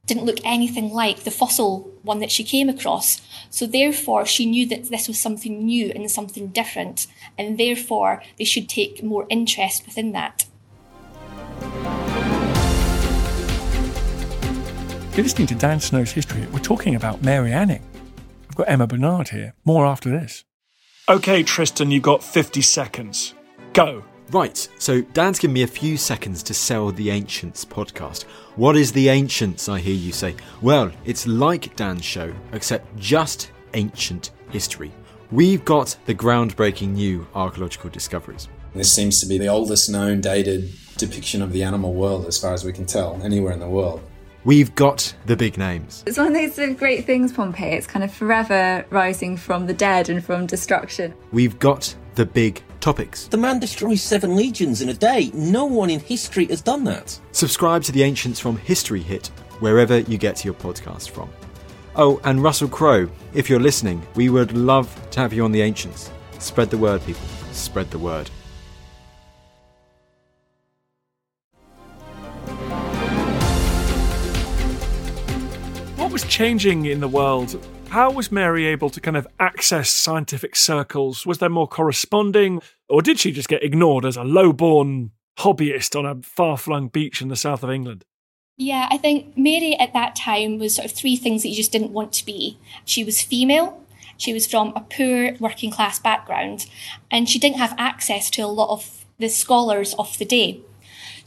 didn't 0.08 0.24
look 0.24 0.38
anything 0.42 0.92
like 0.92 1.20
the 1.20 1.30
fossil 1.30 1.92
one 2.02 2.18
that 2.20 2.32
she 2.32 2.42
came 2.42 2.68
across. 2.68 3.20
So 3.50 3.66
therefore, 3.66 4.26
she 4.26 4.46
knew 4.46 4.66
that 4.66 4.90
this 4.90 5.06
was 5.06 5.20
something 5.20 5.64
new 5.64 5.92
and 5.94 6.10
something 6.10 6.48
different, 6.48 7.06
and 7.36 7.58
therefore 7.58 8.22
they 8.38 8.44
should 8.44 8.68
take 8.68 9.02
more 9.02 9.26
interest 9.28 9.86
within 9.86 10.12
that. 10.12 10.46
You're 15.14 15.24
listening 15.24 15.48
to 15.48 15.54
Dan 15.54 15.80
Snow's 15.80 16.12
History. 16.12 16.46
We're 16.52 16.60
talking 16.60 16.94
about 16.94 17.22
Mary 17.22 17.52
Anning. 17.52 17.82
I've 18.48 18.56
got 18.56 18.68
Emma 18.68 18.86
Barnard 18.86 19.28
here. 19.28 19.54
More 19.64 19.84
after 19.84 20.08
this. 20.08 20.44
Okay, 21.08 21.42
Tristan, 21.42 21.90
you've 21.90 22.02
got 22.02 22.22
50 22.22 22.60
seconds. 22.60 23.34
Go. 23.72 24.04
Right, 24.30 24.68
so 24.78 25.00
Dan's 25.00 25.38
given 25.38 25.54
me 25.54 25.62
a 25.62 25.66
few 25.66 25.96
seconds 25.96 26.42
to 26.42 26.52
sell 26.52 26.92
the 26.92 27.08
Ancients 27.08 27.64
podcast. 27.64 28.24
What 28.56 28.76
is 28.76 28.92
the 28.92 29.08
Ancients, 29.08 29.70
I 29.70 29.78
hear 29.78 29.94
you 29.94 30.12
say? 30.12 30.34
Well, 30.60 30.92
it's 31.06 31.26
like 31.26 31.74
Dan's 31.76 32.04
show, 32.04 32.34
except 32.52 32.94
just 32.98 33.50
ancient 33.72 34.32
history. 34.50 34.92
We've 35.30 35.64
got 35.64 35.96
the 36.04 36.14
groundbreaking 36.14 36.88
new 36.88 37.26
archaeological 37.34 37.88
discoveries. 37.88 38.48
This 38.74 38.92
seems 38.92 39.18
to 39.22 39.26
be 39.26 39.38
the 39.38 39.48
oldest 39.48 39.88
known 39.88 40.20
dated 40.20 40.72
depiction 40.98 41.40
of 41.40 41.50
the 41.52 41.62
animal 41.62 41.94
world, 41.94 42.26
as 42.26 42.38
far 42.38 42.52
as 42.52 42.66
we 42.66 42.72
can 42.74 42.84
tell, 42.84 43.18
anywhere 43.22 43.54
in 43.54 43.60
the 43.60 43.68
world. 43.68 44.02
We've 44.44 44.74
got 44.74 45.14
the 45.24 45.36
big 45.36 45.56
names. 45.56 46.04
It's 46.06 46.18
one 46.18 46.28
of 46.28 46.34
those 46.34 46.76
great 46.76 47.06
things, 47.06 47.32
Pompeii. 47.32 47.72
It's 47.72 47.86
kind 47.86 48.04
of 48.04 48.12
forever 48.12 48.84
rising 48.90 49.38
from 49.38 49.66
the 49.66 49.74
dead 49.74 50.10
and 50.10 50.22
from 50.22 50.44
destruction. 50.44 51.14
We've 51.32 51.58
got 51.58 51.94
the 52.14 52.26
big 52.26 52.62
topics. 52.80 53.28
The 53.28 53.36
man 53.36 53.58
destroys 53.58 54.02
seven 54.02 54.36
legions 54.36 54.82
in 54.82 54.88
a 54.88 54.94
day. 54.94 55.30
No 55.34 55.64
one 55.64 55.90
in 55.90 56.00
history 56.00 56.46
has 56.46 56.60
done 56.60 56.84
that. 56.84 57.18
Subscribe 57.32 57.82
to 57.84 57.92
the 57.92 58.02
Ancients 58.02 58.40
from 58.40 58.56
History 58.56 59.00
Hit, 59.00 59.28
wherever 59.60 60.00
you 60.00 60.18
get 60.18 60.44
your 60.44 60.54
podcast 60.54 61.10
from. 61.10 61.30
Oh, 61.96 62.20
and 62.24 62.42
Russell 62.42 62.68
Crowe, 62.68 63.08
if 63.34 63.50
you're 63.50 63.58
listening, 63.58 64.06
we 64.14 64.28
would 64.28 64.52
love 64.56 64.88
to 65.10 65.20
have 65.20 65.32
you 65.32 65.44
on 65.44 65.52
the 65.52 65.62
Ancients. 65.62 66.10
Spread 66.38 66.70
the 66.70 66.78
word, 66.78 67.04
people. 67.04 67.26
Spread 67.52 67.90
the 67.90 67.98
word. 67.98 68.28
What 75.96 76.12
was 76.12 76.24
changing 76.24 76.86
in 76.86 77.00
the 77.00 77.08
world 77.08 77.60
how 77.90 78.10
was 78.10 78.30
Mary 78.30 78.66
able 78.66 78.90
to 78.90 79.00
kind 79.00 79.16
of 79.16 79.26
access 79.40 79.90
scientific 79.90 80.56
circles? 80.56 81.26
Was 81.26 81.38
there 81.38 81.48
more 81.48 81.66
corresponding, 81.66 82.60
or 82.88 83.02
did 83.02 83.18
she 83.18 83.32
just 83.32 83.48
get 83.48 83.62
ignored 83.62 84.04
as 84.04 84.16
a 84.16 84.24
low 84.24 84.52
born 84.52 85.12
hobbyist 85.38 85.98
on 85.98 86.04
a 86.04 86.22
far 86.22 86.58
flung 86.58 86.88
beach 86.88 87.22
in 87.22 87.28
the 87.28 87.36
south 87.36 87.62
of 87.62 87.70
England? 87.70 88.04
Yeah, 88.56 88.88
I 88.90 88.98
think 88.98 89.36
Mary 89.36 89.76
at 89.78 89.92
that 89.92 90.16
time 90.16 90.58
was 90.58 90.74
sort 90.74 90.86
of 90.86 90.92
three 90.92 91.16
things 91.16 91.42
that 91.42 91.48
you 91.48 91.56
just 91.56 91.72
didn't 91.72 91.92
want 91.92 92.12
to 92.14 92.26
be. 92.26 92.58
She 92.84 93.04
was 93.04 93.22
female, 93.22 93.84
she 94.16 94.32
was 94.32 94.46
from 94.46 94.72
a 94.74 94.80
poor 94.80 95.36
working 95.38 95.70
class 95.70 95.98
background, 95.98 96.66
and 97.10 97.28
she 97.28 97.38
didn't 97.38 97.58
have 97.58 97.74
access 97.78 98.28
to 98.30 98.42
a 98.42 98.46
lot 98.46 98.70
of 98.70 99.06
the 99.18 99.28
scholars 99.28 99.94
of 99.94 100.18
the 100.18 100.24
day. 100.24 100.60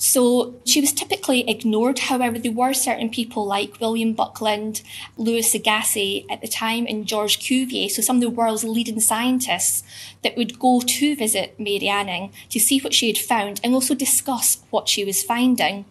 So 0.02 0.56
she 0.66 0.82
was 0.82 0.94
typically 0.94 1.48
ignored. 1.48 2.00
However, 2.00 2.40
there 2.40 2.52
were 2.52 2.74
certain 2.74 3.12
people 3.12 3.46
like 3.46 3.80
William 3.80 4.14
Buckland, 4.14 4.82
Louis 5.16 5.54
Agassiz 5.54 6.24
at 6.28 6.42
the 6.42 6.48
time, 6.48 6.88
and 6.90 7.06
George 7.06 7.38
Cuvier, 7.38 7.88
so 7.88 8.02
some 8.02 8.16
of 8.16 8.22
the 8.24 8.32
world's 8.32 8.64
leading 8.64 9.00
scientists, 9.00 9.84
that 10.24 10.36
would 10.36 10.58
go 10.58 10.82
to 10.82 11.16
visit 11.16 11.54
Mary 11.60 11.88
Anning 11.88 12.34
to 12.50 12.60
see 12.60 12.80
what 12.80 12.96
she 12.96 13.10
had 13.10 13.20
found 13.20 13.62
and 13.64 13.76
also 13.76 13.94
discuss 13.94 14.64
what 14.72 14.90
she 14.90 15.06
was 15.06 15.22
finding. 15.22 15.86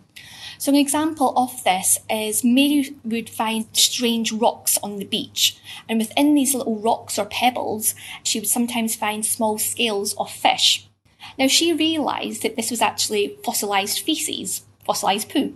So, 0.59 0.73
an 0.73 0.77
example 0.77 1.33
of 1.37 1.63
this 1.63 2.01
is 2.11 2.43
Mary 2.43 2.97
would 3.05 3.31
find 3.31 3.67
strange 3.75 4.33
rocks 4.33 4.77
on 4.83 4.97
the 4.97 5.05
beach, 5.05 5.57
and 5.89 6.01
within 6.01 6.35
these 6.35 6.53
little 6.53 6.81
rocks 6.81 7.17
or 7.17 7.27
pebbles, 7.27 7.95
she 8.25 8.41
would 8.41 8.49
sometimes 8.49 8.97
find 8.97 9.25
small 9.25 9.57
scales 9.57 10.15
of 10.15 10.33
fish. 10.33 10.90
Now, 11.39 11.47
she 11.47 11.73
realised 11.73 12.43
that 12.43 12.57
this 12.57 12.71
was 12.71 12.81
actually 12.81 13.39
fossilised 13.45 14.01
feces, 14.01 14.63
fossilised 14.85 15.29
poo. 15.29 15.55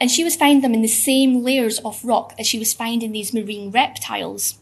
And 0.00 0.10
she 0.10 0.24
was 0.24 0.36
finding 0.36 0.62
them 0.62 0.74
in 0.74 0.82
the 0.82 0.88
same 0.88 1.42
layers 1.42 1.78
of 1.80 2.04
rock 2.04 2.34
as 2.38 2.46
she 2.46 2.58
was 2.58 2.72
finding 2.72 3.12
these 3.12 3.32
marine 3.32 3.70
reptiles. 3.70 4.58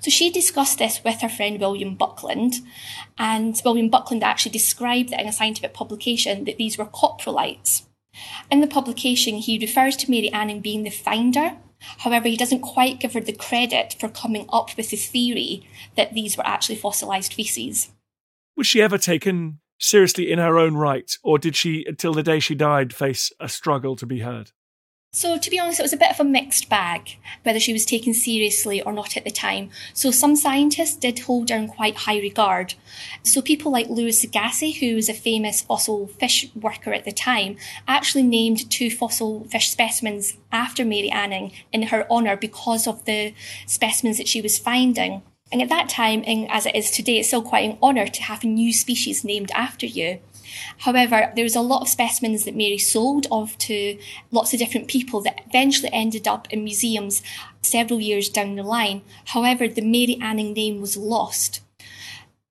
So 0.00 0.10
she 0.10 0.30
discussed 0.30 0.78
this 0.78 1.02
with 1.04 1.20
her 1.20 1.28
friend 1.28 1.58
William 1.58 1.94
Buckland, 1.94 2.56
and 3.18 3.60
William 3.64 3.88
Buckland 3.88 4.22
actually 4.22 4.52
described 4.52 5.12
it 5.12 5.20
in 5.20 5.26
a 5.26 5.32
scientific 5.32 5.72
publication 5.72 6.44
that 6.44 6.58
these 6.58 6.76
were 6.76 6.86
coprolites. 6.86 7.86
In 8.50 8.60
the 8.60 8.66
publication, 8.66 9.36
he 9.36 9.58
refers 9.58 9.96
to 9.96 10.10
Mary 10.10 10.30
Anning 10.32 10.60
being 10.60 10.82
the 10.82 10.90
finder. 10.90 11.56
However, 11.98 12.28
he 12.28 12.36
doesn't 12.36 12.60
quite 12.60 13.00
give 13.00 13.14
her 13.14 13.20
the 13.20 13.32
credit 13.32 13.96
for 13.98 14.08
coming 14.08 14.46
up 14.52 14.76
with 14.76 14.90
the 14.90 14.96
theory 14.96 15.66
that 15.96 16.12
these 16.12 16.36
were 16.36 16.46
actually 16.46 16.76
fossilised 16.76 17.32
feces. 17.32 17.90
Was 18.56 18.66
she 18.66 18.82
ever 18.82 18.98
taken 18.98 19.60
seriously 19.80 20.30
in 20.30 20.38
her 20.38 20.58
own 20.58 20.76
right, 20.76 21.10
or 21.24 21.38
did 21.38 21.56
she, 21.56 21.84
until 21.88 22.14
the 22.14 22.22
day 22.22 22.38
she 22.38 22.54
died, 22.54 22.94
face 22.94 23.32
a 23.40 23.48
struggle 23.48 23.96
to 23.96 24.06
be 24.06 24.20
heard? 24.20 24.52
So, 25.12 25.38
to 25.38 25.50
be 25.50 25.58
honest, 25.58 25.80
it 25.80 25.82
was 25.82 25.92
a 25.92 25.96
bit 25.96 26.12
of 26.12 26.20
a 26.20 26.24
mixed 26.24 26.68
bag, 26.68 27.18
whether 27.42 27.58
she 27.58 27.72
was 27.72 27.84
taken 27.84 28.14
seriously 28.14 28.80
or 28.80 28.92
not 28.92 29.16
at 29.16 29.24
the 29.24 29.30
time. 29.32 29.70
So, 29.92 30.12
some 30.12 30.36
scientists 30.36 30.94
did 30.94 31.18
hold 31.18 31.50
her 31.50 31.56
in 31.56 31.66
quite 31.66 31.96
high 31.96 32.20
regard. 32.20 32.74
So, 33.24 33.42
people 33.42 33.72
like 33.72 33.88
Louis 33.88 34.22
Agassiz, 34.22 34.76
who 34.78 34.94
was 34.94 35.08
a 35.08 35.14
famous 35.14 35.62
fossil 35.62 36.06
fish 36.06 36.48
worker 36.54 36.92
at 36.92 37.04
the 37.04 37.10
time, 37.10 37.56
actually 37.88 38.22
named 38.22 38.70
two 38.70 38.88
fossil 38.88 39.48
fish 39.48 39.68
specimens 39.68 40.36
after 40.52 40.84
Mary 40.84 41.10
Anning 41.10 41.50
in 41.72 41.82
her 41.84 42.08
honour 42.08 42.36
because 42.36 42.86
of 42.86 43.04
the 43.04 43.34
specimens 43.66 44.16
that 44.18 44.28
she 44.28 44.40
was 44.40 44.60
finding. 44.60 45.22
And 45.52 45.60
at 45.60 45.68
that 45.68 45.88
time, 45.88 46.22
and 46.26 46.50
as 46.50 46.66
it 46.66 46.76
is 46.76 46.90
today, 46.90 47.18
it's 47.18 47.28
still 47.28 47.42
quite 47.42 47.68
an 47.68 47.78
honour 47.82 48.06
to 48.06 48.22
have 48.22 48.44
a 48.44 48.46
new 48.46 48.72
species 48.72 49.24
named 49.24 49.50
after 49.52 49.86
you. 49.86 50.20
However, 50.78 51.32
there 51.34 51.44
was 51.44 51.56
a 51.56 51.60
lot 51.60 51.82
of 51.82 51.88
specimens 51.88 52.44
that 52.44 52.56
Mary 52.56 52.78
sold 52.78 53.26
off 53.30 53.56
to 53.58 53.98
lots 54.30 54.52
of 54.52 54.58
different 54.58 54.88
people 54.88 55.20
that 55.22 55.42
eventually 55.46 55.90
ended 55.92 56.26
up 56.28 56.52
in 56.52 56.64
museums 56.64 57.22
several 57.62 58.00
years 58.00 58.28
down 58.28 58.56
the 58.56 58.62
line. 58.62 59.02
However, 59.26 59.68
the 59.68 59.82
Mary 59.82 60.18
Anning 60.20 60.52
name 60.52 60.80
was 60.80 60.96
lost. 60.96 61.60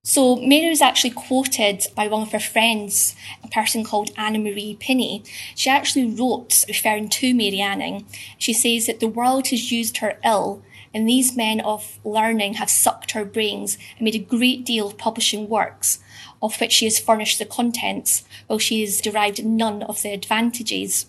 So 0.03 0.38
Mary 0.38 0.70
was 0.70 0.82
actually 0.82 1.12
quoted 1.12 1.86
by 1.94 2.08
one 2.08 2.24
of 2.24 2.32
her 2.32 2.39
friends, 2.39 3.15
a 3.44 3.48
person 3.50 3.84
called 3.84 4.12
Anna 4.18 4.39
Marie 4.39 4.77
Pinney. 4.79 5.24
She 5.56 5.70
actually 5.70 6.06
wrote, 6.06 6.63
referring 6.68 7.10
to 7.10 7.34
Mary 7.34 7.60
Anning, 7.60 8.06
she 8.38 8.53
says 8.53 8.88
that 8.88 9.01
the 9.01 9.08
world 9.08 9.50
has 9.50 9.72
used 9.72 9.98
her 9.98 10.18
ill 10.25 10.63
and 10.93 11.08
these 11.08 11.36
men 11.36 11.60
of 11.62 12.00
learning 12.03 12.55
have 12.55 12.69
sucked 12.69 13.12
her 13.12 13.25
brains 13.25 13.77
and 13.98 14.05
made 14.05 14.15
a 14.15 14.19
great 14.19 14.65
deal 14.65 14.88
of 14.88 14.98
publishing 14.98 15.48
works, 15.50 16.00
of 16.41 16.60
which 16.60 16.72
she 16.72 16.86
has 16.86 17.00
furnished 17.00 17.39
the 17.39 17.46
contents, 17.46 18.24
while 18.48 18.60
she 18.60 18.81
has 18.81 19.01
derived 19.01 19.43
none 19.43 19.84
of 19.84 20.01
the 20.01 20.12
advantages. 20.12 21.08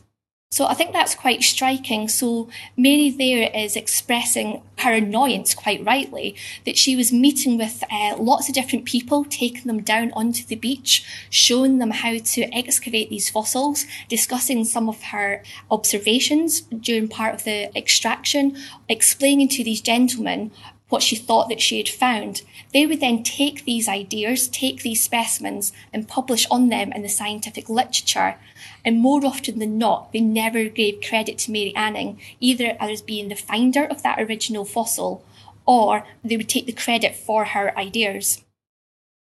So 0.52 0.66
I 0.66 0.74
think 0.74 0.92
that's 0.92 1.14
quite 1.14 1.44
striking. 1.44 2.08
So 2.08 2.48
Mary 2.76 3.08
there 3.08 3.48
is 3.54 3.76
expressing 3.76 4.62
her 4.78 4.92
annoyance 4.92 5.54
quite 5.54 5.84
rightly 5.84 6.34
that 6.66 6.76
she 6.76 6.96
was 6.96 7.12
meeting 7.12 7.56
with 7.56 7.84
uh, 7.88 8.16
lots 8.18 8.48
of 8.48 8.56
different 8.56 8.84
people, 8.84 9.24
taking 9.24 9.68
them 9.68 9.80
down 9.80 10.10
onto 10.10 10.44
the 10.44 10.56
beach, 10.56 11.04
showing 11.30 11.78
them 11.78 11.92
how 11.92 12.18
to 12.18 12.52
excavate 12.52 13.10
these 13.10 13.30
fossils, 13.30 13.84
discussing 14.08 14.64
some 14.64 14.88
of 14.88 15.00
her 15.04 15.44
observations 15.70 16.62
during 16.62 17.06
part 17.06 17.36
of 17.36 17.44
the 17.44 17.70
extraction, 17.78 18.56
explaining 18.88 19.46
to 19.50 19.62
these 19.62 19.80
gentlemen 19.80 20.50
what 20.88 21.04
she 21.04 21.14
thought 21.14 21.48
that 21.48 21.60
she 21.60 21.78
had 21.78 21.88
found. 21.88 22.42
They 22.72 22.86
would 22.86 22.98
then 22.98 23.22
take 23.22 23.64
these 23.64 23.88
ideas, 23.88 24.48
take 24.48 24.82
these 24.82 25.02
specimens, 25.02 25.72
and 25.92 26.08
publish 26.08 26.46
on 26.50 26.68
them 26.68 26.92
in 26.92 27.02
the 27.02 27.08
scientific 27.08 27.68
literature. 27.68 28.36
And 28.84 29.00
more 29.00 29.24
often 29.24 29.58
than 29.58 29.78
not, 29.78 30.12
they 30.12 30.20
never 30.20 30.68
gave 30.68 31.02
credit 31.06 31.38
to 31.38 31.52
Mary 31.52 31.74
Anning, 31.76 32.20
either 32.40 32.76
as 32.80 33.02
being 33.02 33.28
the 33.28 33.34
finder 33.34 33.84
of 33.84 34.02
that 34.02 34.20
original 34.20 34.64
fossil, 34.64 35.24
or 35.66 36.06
they 36.24 36.36
would 36.36 36.48
take 36.48 36.66
the 36.66 36.72
credit 36.72 37.14
for 37.14 37.46
her 37.46 37.76
ideas. 37.78 38.42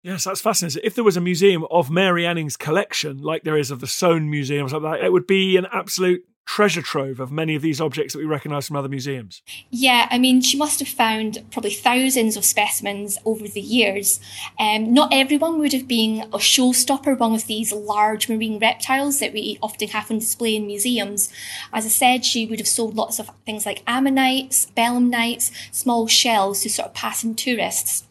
Yes, 0.03 0.25
that's 0.25 0.43
fascinating. 0.43 0.83
If 0.85 0.95
there 0.95 1.05
was 1.05 1.17
a 1.17 1.21
museum 1.21 1.65
of 1.71 1.91
Mary 1.91 2.27
Anning's 2.27 2.59
collection, 2.59 3.23
like 3.23 3.43
there 3.43 3.57
is 3.57 3.71
of 3.71 3.81
the 3.81 3.87
Soane 3.87 4.31
Museum 4.31 4.67
or 4.67 4.69
something 4.69 4.91
like 4.91 5.01
that, 5.01 5.07
it 5.07 5.13
would 5.13 5.27
be 5.27 5.57
an 5.57 5.67
absolute 5.73 6.25
treasure 6.47 6.83
trove 6.83 7.21
of 7.21 7.33
many 7.33 7.55
of 7.55 7.63
these 7.63 7.81
objects 7.81 8.13
that 8.13 8.19
we 8.19 8.25
recognise 8.25 8.67
from 8.67 8.77
other 8.77 8.89
museums. 8.89 9.43
Yeah, 9.71 10.07
I 10.11 10.19
mean, 10.19 10.41
she 10.41 10.57
must 10.57 10.79
have 10.81 10.89
found 10.89 11.43
probably 11.51 11.73
thousands 11.73 12.37
of 12.37 12.45
specimens 12.45 13.19
over 13.25 13.49
the 13.49 13.61
years. 13.61 14.21
Um, 14.59 14.93
not 14.93 15.13
everyone 15.13 15.59
would 15.59 15.73
have 15.73 15.89
been 15.89 16.23
a 16.33 16.39
showstopper, 16.39 17.19
one 17.19 17.35
of 17.35 17.47
these 17.47 17.73
large 17.73 18.29
marine 18.29 18.59
reptiles 18.59 19.21
that 19.21 19.33
we 19.33 19.59
often 19.63 19.89
have 19.89 20.11
on 20.11 20.19
display 20.19 20.57
in 20.57 20.67
museums. 20.67 21.33
As 21.73 21.87
I 21.87 21.89
said, 21.89 22.25
she 22.25 22.47
would 22.47 22.61
have 22.61 22.69
sold 22.69 22.95
lots 22.95 23.19
of 23.19 23.31
things 23.47 23.67
like 23.67 23.83
ammonites, 23.87 24.67
belemnites, 24.77 25.51
small 25.73 26.07
shells 26.07 26.63
to 26.63 26.71
sort 26.71 26.89
of 26.89 26.95
passing 26.95 27.35
tourists. 27.35 28.05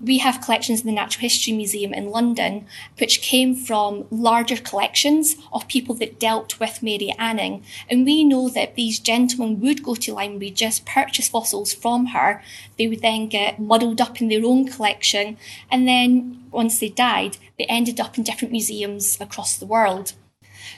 We 0.00 0.18
have 0.18 0.40
collections 0.40 0.80
in 0.80 0.86
the 0.86 0.92
Natural 0.92 1.22
History 1.22 1.52
Museum 1.52 1.94
in 1.94 2.10
London, 2.10 2.66
which 2.98 3.22
came 3.22 3.54
from 3.54 4.06
larger 4.10 4.56
collections 4.56 5.36
of 5.52 5.68
people 5.68 5.94
that 5.96 6.18
dealt 6.18 6.58
with 6.58 6.82
Mary 6.82 7.14
Anning. 7.18 7.62
And 7.88 8.04
we 8.04 8.24
know 8.24 8.48
that 8.48 8.74
these 8.74 8.98
gentlemen 8.98 9.60
would 9.60 9.82
go 9.82 9.94
to 9.94 10.14
Lyme 10.14 10.38
Regis, 10.38 10.80
purchase 10.80 11.28
fossils 11.28 11.72
from 11.72 12.06
her. 12.06 12.42
They 12.78 12.88
would 12.88 13.02
then 13.02 13.28
get 13.28 13.60
muddled 13.60 14.00
up 14.00 14.20
in 14.20 14.28
their 14.28 14.44
own 14.44 14.66
collection. 14.66 15.36
And 15.70 15.86
then 15.86 16.44
once 16.50 16.80
they 16.80 16.88
died, 16.88 17.36
they 17.58 17.64
ended 17.66 18.00
up 18.00 18.18
in 18.18 18.24
different 18.24 18.52
museums 18.52 19.18
across 19.20 19.56
the 19.56 19.66
world. 19.66 20.14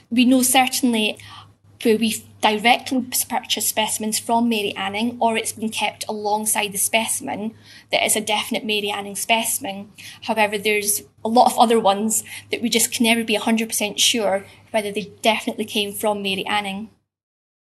We 0.09 0.25
know 0.25 0.41
certainly 0.43 1.17
where 1.85 1.97
we've 1.97 2.23
directly 2.41 3.05
purchased 3.29 3.69
specimens 3.69 4.19
from 4.19 4.49
Mary 4.49 4.73
Anning 4.75 5.17
or 5.19 5.37
it's 5.37 5.53
been 5.53 5.69
kept 5.69 6.03
alongside 6.09 6.71
the 6.71 6.77
specimen 6.77 7.53
that 7.91 8.03
is 8.05 8.15
a 8.15 8.21
definite 8.21 8.65
Mary 8.65 8.91
Anning 8.91 9.15
specimen. 9.15 9.91
However, 10.23 10.57
there's 10.57 11.03
a 11.23 11.29
lot 11.29 11.51
of 11.51 11.57
other 11.57 11.79
ones 11.79 12.23
that 12.51 12.61
we 12.61 12.69
just 12.69 12.91
can 12.91 13.05
never 13.05 13.23
be 13.23 13.37
100% 13.37 13.99
sure 13.99 14.45
whether 14.71 14.91
they 14.91 15.11
definitely 15.21 15.65
came 15.65 15.93
from 15.93 16.21
Mary 16.21 16.45
Anning. 16.45 16.89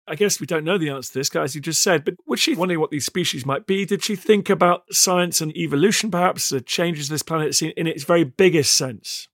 I 0.08 0.14
guess 0.14 0.40
we 0.40 0.46
don't 0.46 0.64
know 0.64 0.78
the 0.78 0.90
answer 0.90 1.12
to 1.12 1.18
this, 1.18 1.35
as 1.35 1.54
you 1.56 1.61
just 1.61 1.82
said, 1.82 2.04
but 2.04 2.14
was 2.26 2.38
she 2.38 2.54
wondering 2.54 2.78
what 2.78 2.90
these 2.90 3.06
species 3.06 3.44
might 3.44 3.66
be? 3.66 3.85
Did 3.85 4.04
she 4.04 4.14
think 4.14 4.49
about 4.49 4.85
science 4.92 5.40
and 5.40 5.56
evolution, 5.56 6.12
perhaps, 6.12 6.49
the 6.49 6.61
changes 6.61 7.08
this 7.08 7.25
planet 7.25 7.49
has 7.49 7.58
seen 7.58 7.73
in 7.76 7.88
its 7.88 8.04
very 8.04 8.23
biggest 8.23 8.76
sense? 8.76 9.26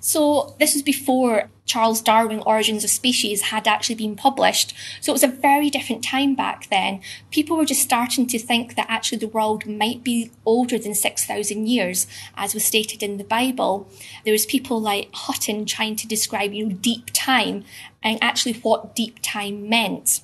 So 0.00 0.56
this 0.58 0.74
was 0.74 0.82
before 0.82 1.50
Charles 1.68 2.00
Darwin 2.00 2.42
Origins 2.44 2.82
of 2.82 2.90
Species 2.90 3.42
had 3.42 3.68
actually 3.68 3.94
been 3.94 4.16
published. 4.16 4.74
So 5.00 5.12
it 5.12 5.14
was 5.14 5.22
a 5.22 5.28
very 5.28 5.70
different 5.70 6.02
time 6.02 6.34
back 6.34 6.68
then. 6.70 7.00
People 7.30 7.56
were 7.56 7.64
just 7.64 7.82
starting 7.82 8.26
to 8.26 8.38
think 8.38 8.74
that 8.74 8.86
actually 8.88 9.18
the 9.18 9.28
world 9.28 9.66
might 9.66 10.02
be 10.02 10.32
older 10.44 10.78
than 10.78 10.94
6,000 10.94 11.68
years, 11.68 12.06
as 12.36 12.54
was 12.54 12.64
stated 12.64 13.02
in 13.02 13.18
the 13.18 13.24
Bible. 13.24 13.86
There 14.24 14.32
was 14.32 14.46
people 14.46 14.80
like 14.80 15.10
Hutton 15.12 15.66
trying 15.66 15.94
to 15.96 16.08
describe, 16.08 16.52
you 16.52 16.66
know, 16.66 16.74
deep 16.74 17.10
time 17.12 17.64
and 18.02 18.18
actually 18.22 18.54
what 18.54 18.96
deep 18.96 19.18
time 19.22 19.68
meant 19.68 20.22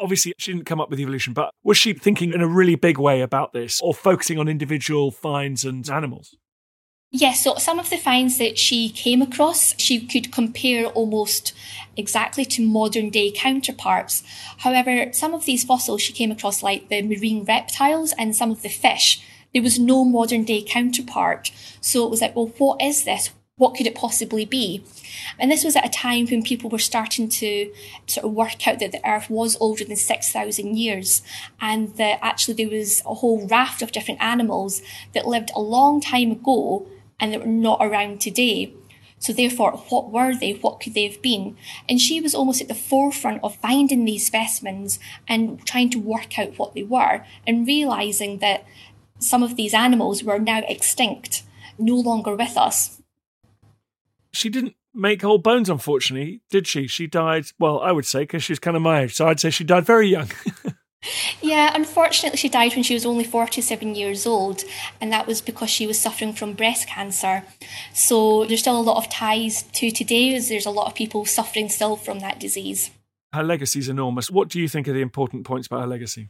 obviously 0.00 0.32
she 0.38 0.52
didn't 0.52 0.64
come 0.64 0.80
up 0.80 0.88
with 0.88 0.98
evolution, 0.98 1.34
but 1.34 1.52
was 1.62 1.76
she 1.76 1.92
thinking 1.92 2.32
in 2.32 2.40
a 2.40 2.46
really 2.46 2.74
big 2.74 2.98
way 2.98 3.20
about 3.20 3.52
this 3.52 3.80
or 3.82 3.92
focusing 3.92 4.38
on 4.38 4.48
individual 4.48 5.10
finds 5.10 5.62
and 5.64 5.88
animals? 5.90 6.36
Yes, 7.12 7.42
so 7.42 7.56
some 7.56 7.80
of 7.80 7.90
the 7.90 7.96
finds 7.96 8.38
that 8.38 8.56
she 8.56 8.88
came 8.88 9.20
across, 9.20 9.74
she 9.80 10.06
could 10.06 10.30
compare 10.30 10.86
almost 10.86 11.52
exactly 11.96 12.44
to 12.44 12.64
modern 12.64 13.10
day 13.10 13.32
counterparts. 13.32 14.22
However, 14.58 15.12
some 15.12 15.34
of 15.34 15.44
these 15.44 15.64
fossils 15.64 16.02
she 16.02 16.12
came 16.12 16.30
across, 16.30 16.62
like 16.62 16.88
the 16.88 17.02
marine 17.02 17.42
reptiles 17.42 18.14
and 18.16 18.36
some 18.36 18.52
of 18.52 18.62
the 18.62 18.68
fish, 18.68 19.24
there 19.52 19.62
was 19.62 19.76
no 19.76 20.04
modern 20.04 20.44
day 20.44 20.62
counterpart. 20.62 21.50
So 21.80 22.04
it 22.04 22.10
was 22.10 22.20
like, 22.20 22.36
well, 22.36 22.52
what 22.58 22.80
is 22.80 23.02
this? 23.02 23.30
What 23.56 23.74
could 23.74 23.88
it 23.88 23.96
possibly 23.96 24.44
be? 24.44 24.84
And 25.36 25.50
this 25.50 25.64
was 25.64 25.74
at 25.74 25.84
a 25.84 25.90
time 25.90 26.28
when 26.28 26.44
people 26.44 26.70
were 26.70 26.78
starting 26.78 27.28
to 27.28 27.72
sort 28.06 28.24
of 28.24 28.32
work 28.32 28.68
out 28.68 28.78
that 28.78 28.92
the 28.92 29.06
Earth 29.06 29.28
was 29.28 29.56
older 29.60 29.84
than 29.84 29.96
6,000 29.96 30.78
years 30.78 31.22
and 31.60 31.96
that 31.96 32.20
actually 32.22 32.54
there 32.54 32.70
was 32.70 33.02
a 33.04 33.14
whole 33.14 33.48
raft 33.48 33.82
of 33.82 33.90
different 33.90 34.22
animals 34.22 34.80
that 35.12 35.26
lived 35.26 35.50
a 35.56 35.60
long 35.60 36.00
time 36.00 36.30
ago 36.30 36.86
and 37.20 37.32
they 37.32 37.38
were 37.38 37.46
not 37.46 37.78
around 37.80 38.20
today. 38.20 38.72
So 39.18 39.34
therefore, 39.34 39.72
what 39.90 40.10
were 40.10 40.34
they? 40.34 40.52
What 40.54 40.80
could 40.80 40.94
they 40.94 41.06
have 41.06 41.20
been? 41.20 41.56
And 41.88 42.00
she 42.00 42.20
was 42.20 42.34
almost 42.34 42.62
at 42.62 42.68
the 42.68 42.74
forefront 42.74 43.44
of 43.44 43.56
finding 43.56 44.04
these 44.04 44.26
specimens 44.26 44.98
and 45.28 45.64
trying 45.66 45.90
to 45.90 46.00
work 46.00 46.38
out 46.38 46.58
what 46.58 46.74
they 46.74 46.82
were 46.82 47.24
and 47.46 47.66
realizing 47.66 48.38
that 48.38 48.64
some 49.18 49.42
of 49.42 49.56
these 49.56 49.74
animals 49.74 50.24
were 50.24 50.38
now 50.38 50.62
extinct, 50.66 51.42
no 51.78 51.96
longer 51.96 52.34
with 52.34 52.56
us. 52.56 53.02
She 54.32 54.48
didn't 54.48 54.74
make 54.94 55.22
whole 55.22 55.38
bones, 55.38 55.68
unfortunately, 55.68 56.40
did 56.50 56.66
she? 56.66 56.86
She 56.86 57.06
died, 57.06 57.46
well, 57.58 57.80
I 57.80 57.92
would 57.92 58.06
say, 58.06 58.20
because 58.20 58.42
she's 58.42 58.58
kind 58.58 58.76
of 58.76 58.82
my 58.82 59.02
age. 59.02 59.14
So 59.14 59.26
I'd 59.26 59.40
say 59.40 59.50
she 59.50 59.64
died 59.64 59.84
very 59.84 60.08
young. 60.08 60.30
Yeah, 61.42 61.72
unfortunately, 61.74 62.36
she 62.36 62.48
died 62.48 62.74
when 62.74 62.82
she 62.82 62.94
was 62.94 63.06
only 63.06 63.24
47 63.24 63.94
years 63.94 64.26
old, 64.26 64.64
and 65.00 65.10
that 65.12 65.26
was 65.26 65.40
because 65.40 65.70
she 65.70 65.86
was 65.86 65.98
suffering 65.98 66.32
from 66.32 66.52
breast 66.52 66.86
cancer. 66.86 67.44
So 67.94 68.44
there's 68.44 68.60
still 68.60 68.78
a 68.78 68.82
lot 68.82 68.98
of 68.98 69.10
ties 69.10 69.62
to 69.62 69.90
today, 69.90 70.34
as 70.34 70.48
there's 70.48 70.66
a 70.66 70.70
lot 70.70 70.86
of 70.86 70.94
people 70.94 71.24
suffering 71.24 71.68
still 71.68 71.96
from 71.96 72.20
that 72.20 72.38
disease. 72.38 72.90
Her 73.32 73.42
legacy 73.42 73.78
is 73.78 73.88
enormous. 73.88 74.30
What 74.30 74.48
do 74.48 74.60
you 74.60 74.68
think 74.68 74.88
are 74.88 74.92
the 74.92 75.00
important 75.00 75.46
points 75.46 75.66
about 75.66 75.80
her 75.80 75.86
legacy? 75.86 76.28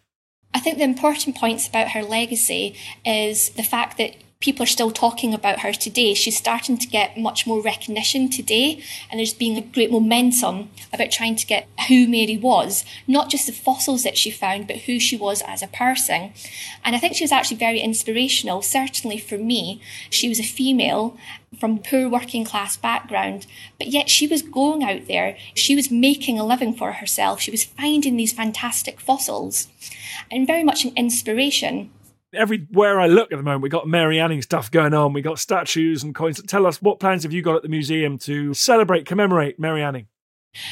I 0.54 0.60
think 0.60 0.78
the 0.78 0.84
important 0.84 1.36
points 1.36 1.66
about 1.66 1.90
her 1.90 2.02
legacy 2.02 2.76
is 3.04 3.50
the 3.50 3.62
fact 3.62 3.98
that 3.98 4.16
people 4.40 4.62
are 4.62 4.66
still 4.66 4.90
talking 4.90 5.34
about 5.34 5.60
her 5.60 5.70
today. 5.70 6.14
She's 6.14 6.38
starting 6.38 6.78
to 6.78 6.88
get 6.88 7.18
much 7.18 7.46
more 7.46 7.60
recognition 7.60 8.30
today, 8.30 8.82
and 9.10 9.18
there's 9.18 9.34
been 9.34 9.58
a 9.58 9.60
great 9.60 9.90
momentum 9.90 10.70
about 10.94 11.10
trying 11.10 11.36
to 11.36 11.46
get 11.46 11.68
who 11.88 12.08
Mary 12.08 12.38
was, 12.38 12.82
not 13.06 13.28
just 13.28 13.46
the 13.46 13.52
fossils 13.52 14.02
that 14.02 14.16
she 14.16 14.30
found, 14.30 14.66
but 14.66 14.78
who 14.78 14.98
she 14.98 15.14
was 15.14 15.42
as 15.42 15.62
a 15.62 15.66
person. 15.66 16.32
And 16.82 16.96
I 16.96 16.98
think 16.98 17.16
she 17.16 17.24
was 17.24 17.32
actually 17.32 17.58
very 17.58 17.80
inspirational, 17.80 18.62
certainly 18.62 19.18
for 19.18 19.36
me. 19.36 19.82
She 20.08 20.30
was 20.30 20.40
a 20.40 20.44
female 20.44 21.18
from 21.58 21.78
poor 21.78 22.08
working 22.08 22.46
class 22.46 22.78
background, 22.78 23.46
but 23.76 23.88
yet 23.88 24.08
she 24.08 24.26
was 24.26 24.40
going 24.40 24.82
out 24.82 25.06
there, 25.06 25.36
she 25.52 25.76
was 25.76 25.90
making 25.90 26.38
a 26.38 26.46
living 26.46 26.72
for 26.72 26.92
herself, 26.92 27.40
she 27.40 27.50
was 27.50 27.64
finding 27.64 28.16
these 28.16 28.32
fantastic 28.32 29.00
fossils, 29.00 29.68
and 30.30 30.46
very 30.46 30.64
much 30.64 30.86
an 30.86 30.92
inspiration 30.96 31.90
everywhere 32.32 33.00
I 33.00 33.06
look 33.06 33.32
at 33.32 33.36
the 33.36 33.42
moment, 33.42 33.62
we 33.62 33.68
got 33.68 33.88
Mary 33.88 34.20
Anning 34.20 34.42
stuff 34.42 34.70
going 34.70 34.94
on. 34.94 35.12
We 35.12 35.22
got 35.22 35.38
statues 35.38 36.02
and 36.02 36.14
coins. 36.14 36.42
Tell 36.42 36.66
us 36.66 36.80
what 36.80 37.00
plans 37.00 37.22
have 37.22 37.32
you 37.32 37.42
got 37.42 37.56
at 37.56 37.62
the 37.62 37.68
museum 37.68 38.18
to 38.18 38.54
celebrate, 38.54 39.06
commemorate 39.06 39.58
Mary 39.58 39.82
Anning? 39.82 40.06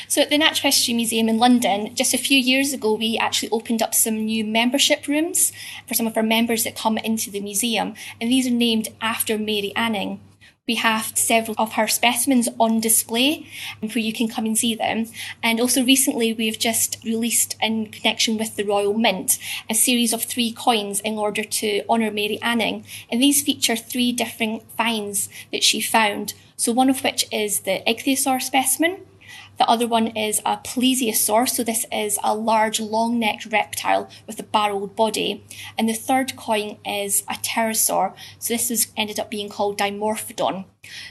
So, 0.09 0.23
at 0.23 0.31
the 0.31 0.39
Natural 0.39 0.73
History 0.73 0.95
Museum 0.95 1.29
in 1.29 1.39
London, 1.39 1.95
just 1.95 2.13
a 2.13 2.19
few 2.19 2.37
years 2.37 2.73
ago, 2.73 2.95
we 2.95 3.17
actually 3.17 3.51
opened 3.51 3.81
up 3.81 3.95
some 3.95 4.25
new 4.25 4.45
membership 4.45 5.07
rooms 5.07 5.53
for 5.87 5.95
some 5.95 6.07
of 6.07 6.17
our 6.17 6.23
members 6.23 6.65
that 6.65 6.75
come 6.75 6.99
into 6.99 7.31
the 7.31 7.41
museum, 7.41 7.95
and 8.21 8.29
these 8.29 8.49
are 8.49 8.51
named 8.51 8.89
after 9.01 9.39
Mary 9.39 9.73
Anning. 9.77 10.21
We 10.69 10.77
have 10.77 11.17
several 11.17 11.57
of 11.59 11.73
her 11.73 11.89
specimens 11.89 12.49
on 12.61 12.79
display 12.79 13.49
um, 13.83 13.89
where 13.89 13.99
you 13.99 14.13
can 14.13 14.29
come 14.29 14.45
and 14.45 14.57
see 14.57 14.75
them. 14.75 15.07
And 15.43 15.61
also 15.61 15.83
recently 15.83 16.33
we've 16.33 16.59
just 16.59 17.03
released 17.03 17.57
in 17.61 17.87
connection 17.87 18.39
with 18.39 18.55
the 18.55 18.65
Royal 18.65 18.95
Mint 18.95 19.39
a 19.69 19.75
series 19.75 20.13
of 20.13 20.23
three 20.23 20.53
coins 20.53 21.01
in 21.01 21.19
order 21.19 21.43
to 21.43 21.83
honour 21.89 22.11
Mary 22.11 22.39
Anning. 22.43 22.85
And 23.11 23.21
these 23.21 23.43
feature 23.43 23.77
three 23.77 24.13
different 24.13 24.71
finds 24.77 25.29
that 25.51 25.65
she 25.65 25.81
found. 25.81 26.35
So 26.57 26.73
one 26.73 26.91
of 26.91 27.03
which 27.03 27.27
is 27.33 27.61
the 27.61 27.83
ichthyosaur 27.87 28.43
specimen, 28.43 28.99
the 29.59 29.69
other 29.69 29.87
one 29.87 30.09
is 30.09 30.41
a 30.45 30.57
plesiosaur, 30.59 31.49
so 31.49 31.63
this 31.63 31.87
is 31.93 32.19
a 32.23 32.35
large 32.35 32.81
long 32.81 33.19
necked 33.19 33.47
reptile 33.47 34.09
with 34.27 34.39
a 34.39 34.43
barreled 34.43 34.95
body. 34.95 35.45
And 35.77 35.89
the 35.89 35.95
third 35.95 36.37
coin 36.37 36.79
is 36.85 37.23
a 37.29 37.35
pterosaur, 37.35 38.15
so 38.39 38.55
this 38.55 38.69
has 38.69 38.93
ended 38.97 39.19
up 39.19 39.31
being 39.31 39.49
called 39.49 39.79
Dimorphodon. 39.79 40.65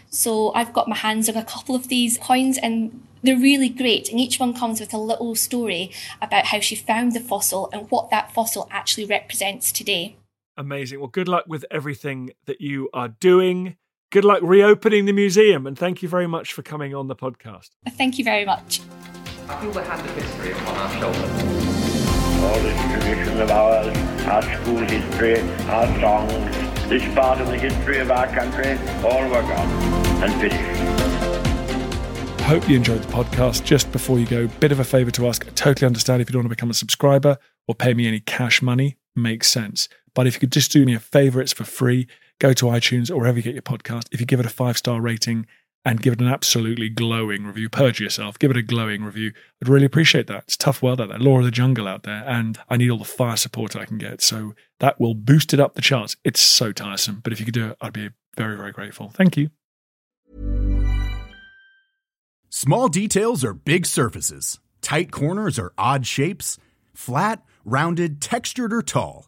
So 0.10 0.54
I've 0.54 0.74
got 0.74 0.88
my 0.88 0.96
hands 0.96 1.30
on 1.30 1.36
a 1.36 1.44
couple 1.44 1.76
of 1.76 1.88
these 1.88 2.18
coins, 2.18 2.58
and 2.58 3.04
They're 3.24 3.38
really 3.38 3.70
great, 3.70 4.10
and 4.10 4.20
each 4.20 4.40
one 4.40 4.54
comes 4.54 4.80
with 4.80 4.94
a 4.94 4.98
little 4.98 5.36
story 5.36 5.92
about 6.22 6.46
how 6.46 6.60
she 6.60 6.76
found 6.76 7.14
the 7.14 7.20
fossil 7.20 7.70
and 7.74 7.90
what 7.90 8.10
that 8.10 8.32
fossil 8.34 8.68
actually 8.72 9.06
represents 9.06 9.72
today. 9.72 10.18
Amazing. 10.56 11.00
Well, 11.00 11.10
good 11.10 11.28
luck 11.28 11.46
with 11.48 11.66
everything 11.70 12.32
that 12.46 12.62
you 12.62 12.90
are 12.94 13.10
doing. 13.10 13.76
Good 14.10 14.24
luck 14.24 14.40
reopening 14.42 15.04
the 15.04 15.12
museum, 15.12 15.68
and 15.68 15.78
thank 15.78 16.02
you 16.02 16.08
very 16.08 16.28
much 16.28 16.54
for 16.54 16.62
coming 16.62 16.96
on 16.96 17.08
the 17.08 17.16
podcast. 17.16 17.72
Thank 17.90 18.18
you 18.18 18.24
very 18.24 18.46
much. 18.46 18.80
I 19.50 19.60
feel 19.60 19.72
the 19.72 19.84
hand 19.84 20.00
of 20.00 20.16
history 20.16 20.54
upon 20.54 20.78
our 20.78 20.90
shoulders. 20.94 21.44
All 22.42 22.58
this 22.62 23.04
tradition 23.04 23.42
of 23.42 23.52
ours, 23.52 23.98
our 24.26 24.42
school 24.44 24.78
history, 24.78 25.42
our 25.68 26.00
songs, 26.00 26.56
this 26.88 27.04
part 27.14 27.42
of 27.42 27.48
the 27.48 27.58
history 27.58 28.00
of 28.00 28.10
our 28.10 28.28
country, 28.28 28.78
all 29.04 29.24
were 29.28 29.42
gone 29.42 29.68
and 30.24 30.34
finished. 30.40 30.82
Hope 32.44 32.70
you 32.70 32.78
enjoyed 32.78 33.04
the 33.04 33.12
podcast. 33.12 33.66
Just 33.66 33.92
before 33.92 34.20
you 34.20 34.26
go, 34.26 34.48
bit 34.48 34.72
of 34.72 34.80
a 34.80 34.86
favor 34.86 35.12
to 35.12 35.28
ask. 35.28 35.46
I 35.46 35.50
totally 35.50 35.86
understand 35.86 36.22
if 36.22 36.30
you 36.30 36.32
don't 36.32 36.44
want 36.44 36.52
to 36.52 36.56
become 36.56 36.70
a 36.70 36.74
subscriber 36.74 37.40
or 37.68 37.76
pay 37.76 37.94
me 37.94 38.08
any 38.08 38.22
cash 38.22 38.62
money. 38.62 38.96
Makes 39.18 39.50
sense. 39.50 39.90
But 40.14 40.28
if 40.28 40.36
you 40.36 40.40
could 40.40 40.54
just 40.54 40.72
do 40.72 40.86
me 40.86 40.96
a 40.96 41.00
favor, 41.02 41.42
it's 41.42 41.52
for 41.52 41.66
free 41.66 42.08
go 42.40 42.54
to 42.54 42.66
iTunes 42.66 43.10
or 43.10 43.18
wherever 43.18 43.38
you 43.38 43.44
get 43.44 43.54
your 43.54 43.62
podcast. 43.62 44.08
If 44.12 44.20
you 44.20 44.26
give 44.26 44.40
it 44.40 44.46
a 44.46 44.50
five 44.50 44.78
star 44.78 45.02
rating 45.02 45.48
and 45.86 46.02
give 46.02 46.14
it 46.14 46.22
an 46.22 46.28
absolutely 46.28 46.90
glowing 46.90 47.46
review, 47.46 47.70
purge 47.70 48.00
yourself, 48.00 48.38
give 48.38 48.52
it 48.52 48.58
a 48.58 48.62
glowing 48.62 49.04
review. 49.04 49.32
I'd 49.62 49.70
really 49.70 49.86
appreciate 49.86 50.28
that. 50.28 50.44
It's 50.44 50.58
tough 50.58 50.82
world 50.82 51.00
out 51.00 51.10
there, 51.10 51.20
law 51.20 51.40
of 51.40 51.46
the 51.46 51.52
jungle 51.52 51.88
out 51.88 52.04
there, 52.04 52.24
and 52.28 52.60
I 52.70 52.78
need 52.78 52.90
all 52.90 52.98
the 52.98 53.06
fire 53.06 53.38
support 53.38 53.76
I 53.76 53.86
can 53.86 53.98
get. 53.98 54.22
So 54.22 54.54
that 54.80 55.00
will 55.00 55.14
boost 55.14 55.54
it 55.54 55.60
up 55.60 55.76
the 55.76 55.82
charts. 55.82 56.18
It's 56.24 56.42
so 56.42 56.72
tiresome, 56.72 57.22
but 57.24 57.32
if 57.32 57.40
you 57.40 57.46
could 57.46 57.54
do 57.54 57.70
it, 57.70 57.78
I'd 57.80 57.94
be 57.94 58.10
very, 58.36 58.58
very 58.58 58.72
grateful. 58.72 59.10
Thank 59.10 59.38
you. 59.38 59.50
Small 62.50 62.88
details 62.88 63.44
are 63.44 63.54
big 63.54 63.86
surfaces, 63.86 64.60
tight 64.82 65.12
corners 65.12 65.60
are 65.60 65.74
odd 65.78 66.08
shapes, 66.08 66.58
flat, 66.94 67.44
rounded, 67.66 68.22
textured, 68.22 68.74
or 68.74 68.82
tall. 68.82 69.28